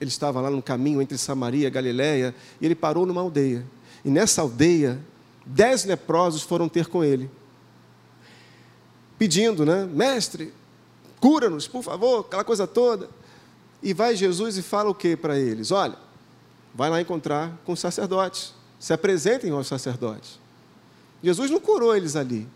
[0.00, 3.64] ele estava lá no caminho entre Samaria e Galiléia e ele parou numa aldeia.
[4.04, 4.98] E nessa aldeia,
[5.54, 7.30] dez leprosos foram ter com ele
[9.20, 9.84] pedindo, né?
[9.84, 10.50] Mestre,
[11.20, 13.10] cura-nos, por favor, aquela coisa toda.
[13.82, 15.70] E vai Jesus e fala o que para eles?
[15.70, 15.96] Olha,
[16.74, 20.38] vai lá encontrar com os sacerdotes, se apresentem aos sacerdotes.
[21.22, 22.48] Jesus não curou eles ali.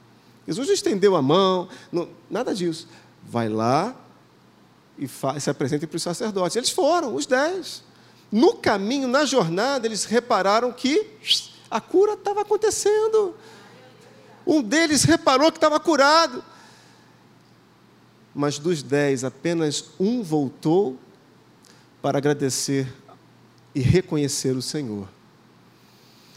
[0.46, 2.88] Jesus não estendeu a mão, não, nada disso.
[3.22, 3.94] Vai lá
[4.98, 5.06] e
[5.38, 6.56] se apresentem para os sacerdotes.
[6.56, 7.82] Eles foram, os dez.
[8.32, 11.10] No caminho, na jornada, eles repararam que
[11.74, 13.34] A cura estava acontecendo.
[14.46, 16.44] Um deles reparou que estava curado.
[18.32, 20.96] Mas dos dez, apenas um voltou
[22.00, 22.86] para agradecer
[23.74, 25.08] e reconhecer o Senhor.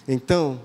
[0.07, 0.59] Então,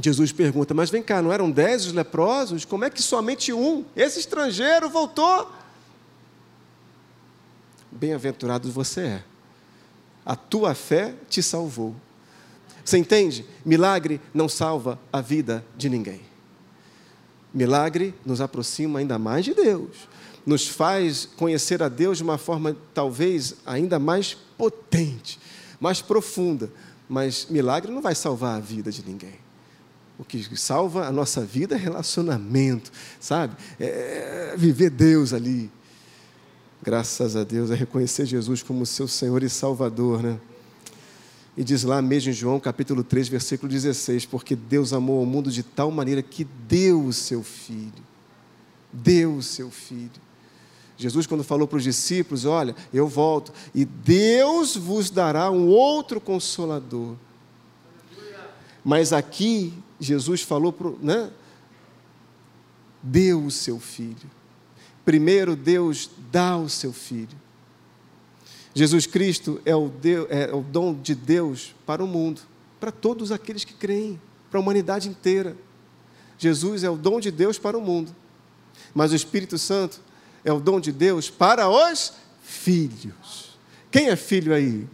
[0.00, 2.64] Jesus pergunta: Mas vem cá, não eram dez os leprosos?
[2.64, 5.50] Como é que somente um, esse estrangeiro, voltou?
[7.90, 9.24] Bem-aventurado você é.
[10.24, 11.96] A tua fé te salvou.
[12.84, 13.44] Você entende?
[13.64, 16.20] Milagre não salva a vida de ninguém.
[17.52, 20.08] Milagre nos aproxima ainda mais de Deus,
[20.46, 25.38] nos faz conhecer a Deus de uma forma talvez ainda mais potente,
[25.80, 26.70] mais profunda.
[27.08, 29.34] Mas milagre não vai salvar a vida de ninguém.
[30.16, 33.56] O que salva a nossa vida é relacionamento, sabe?
[33.80, 35.70] É viver Deus ali.
[36.82, 40.40] Graças a Deus, é reconhecer Jesus como seu Senhor e Salvador, né?
[41.60, 45.50] E diz lá mesmo em João capítulo 3, versículo 16: Porque Deus amou o mundo
[45.50, 48.02] de tal maneira que deu o seu Filho.
[48.90, 50.22] Deu o seu Filho.
[50.96, 56.18] Jesus, quando falou para os discípulos: Olha, eu volto, e Deus vos dará um outro
[56.18, 57.14] consolador.
[58.82, 61.30] Mas aqui, Jesus falou, para, né?
[63.02, 64.30] Deu o seu filho.
[65.04, 67.36] Primeiro, Deus dá o seu filho.
[68.74, 72.42] Jesus Cristo é o, Deus, é o dom de Deus para o mundo,
[72.78, 75.56] para todos aqueles que creem, para a humanidade inteira.
[76.38, 78.14] Jesus é o dom de Deus para o mundo,
[78.94, 80.00] mas o Espírito Santo
[80.44, 82.12] é o dom de Deus para os
[82.42, 83.58] filhos.
[83.90, 84.86] Quem é filho aí?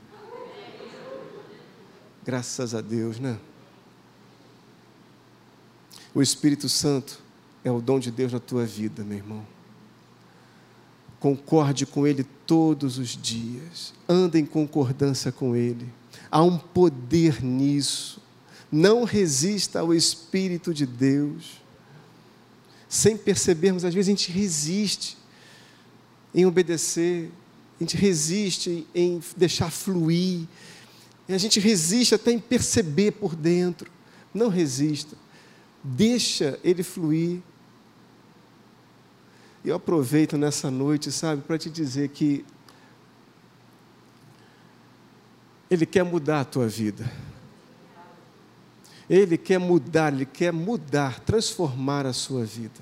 [2.25, 3.39] Graças a Deus, né?
[6.15, 7.21] O Espírito Santo
[7.63, 9.56] é o dom de Deus na tua vida, meu irmão.
[11.19, 13.93] Concorde com Ele todos os dias.
[14.09, 15.89] Anda em concordância com Ele.
[16.31, 18.21] Há um poder nisso.
[18.71, 21.63] Não resista ao Espírito de Deus.
[22.89, 25.17] Sem percebermos, às vezes a gente resiste
[26.35, 27.31] em obedecer,
[27.81, 30.47] a gente resiste em deixar fluir,
[31.29, 33.91] a gente resiste até em perceber por dentro.
[34.33, 35.17] Não resista.
[35.83, 37.41] Deixa ele fluir
[39.69, 42.45] eu aproveito nessa noite, sabe, para te dizer que
[45.71, 47.11] Ele quer mudar a tua vida.
[49.11, 52.81] Ele quer mudar, Ele quer mudar, transformar a sua vida.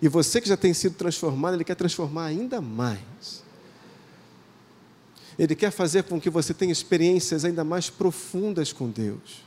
[0.00, 3.42] E você que já tem sido transformado, Ele quer transformar ainda mais.
[5.38, 9.43] Ele quer fazer com que você tenha experiências ainda mais profundas com Deus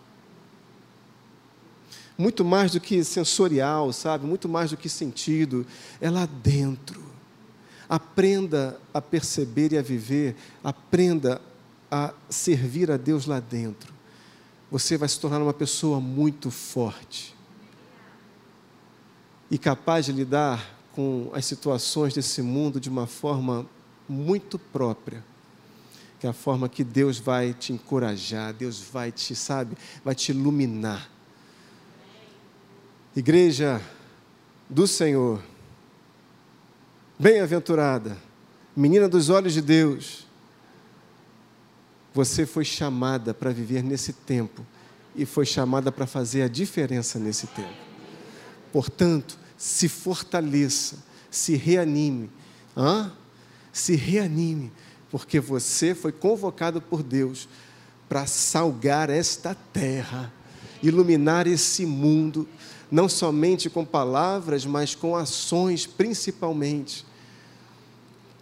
[2.18, 4.26] muito mais do que sensorial, sabe?
[4.26, 5.66] Muito mais do que sentido,
[6.02, 7.04] é lá dentro.
[7.88, 11.42] Aprenda a perceber e a viver, aprenda
[11.90, 13.94] a servir a Deus lá dentro.
[14.70, 17.36] Você vai se tornar uma pessoa muito forte
[19.50, 23.66] e capaz de lidar com as situações desse mundo de uma forma
[24.10, 25.24] muito própria
[26.20, 30.32] que é a forma que Deus vai te encorajar, Deus vai te, sabe, vai te
[30.32, 31.10] iluminar.
[33.18, 33.82] Igreja
[34.70, 35.42] do Senhor,
[37.18, 38.16] bem-aventurada,
[38.76, 40.28] menina dos olhos de Deus,
[42.14, 44.64] você foi chamada para viver nesse tempo
[45.16, 47.74] e foi chamada para fazer a diferença nesse tempo.
[48.72, 52.30] Portanto, se fortaleça, se reanime,
[52.78, 53.12] hã?
[53.74, 54.72] se reanime,
[55.10, 57.50] porque você foi convocado por Deus
[58.08, 60.32] para salgar esta terra,
[60.84, 62.48] iluminar esse mundo
[62.90, 67.06] não somente com palavras, mas com ações principalmente.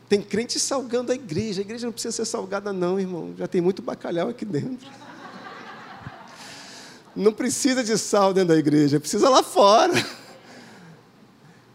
[0.07, 1.61] Tem crente salgando a igreja.
[1.61, 3.33] A igreja não precisa ser salgada, não, irmão.
[3.37, 4.87] Já tem muito bacalhau aqui dentro.
[7.15, 9.93] Não precisa de sal dentro da igreja, precisa lá fora.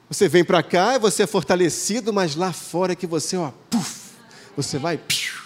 [0.08, 4.10] Você vem para cá você é fortalecido, mas lá fora é que você, ó, puf,
[4.56, 5.40] você vai piu,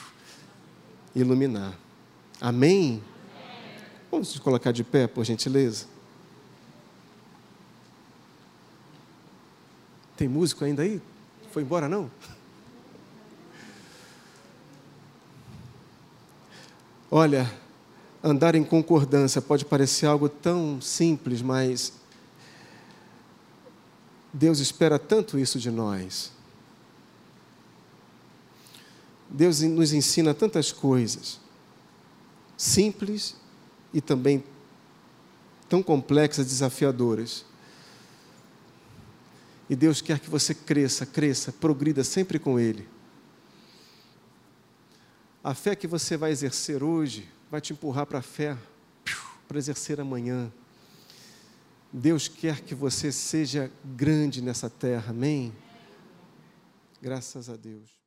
[1.14, 1.78] iluminar.
[2.40, 3.02] Amém?
[4.10, 5.86] Vamos colocar de pé, por gentileza.
[10.16, 11.00] Tem músico ainda aí?
[11.52, 12.10] Foi embora não?
[17.10, 17.50] Olha,
[18.22, 21.92] andar em concordância pode parecer algo tão simples, mas
[24.32, 26.32] Deus espera tanto isso de nós.
[29.30, 31.40] Deus nos ensina tantas coisas,
[32.56, 33.36] simples
[33.92, 34.42] e também
[35.68, 37.44] tão complexas, desafiadoras.
[39.68, 42.86] E Deus quer que você cresça, cresça, progrida sempre com Ele.
[45.42, 48.56] A fé que você vai exercer hoje vai te empurrar para a fé
[49.46, 50.52] para exercer amanhã.
[51.92, 55.54] Deus quer que você seja grande nessa terra, amém?
[57.00, 58.03] Graças a Deus.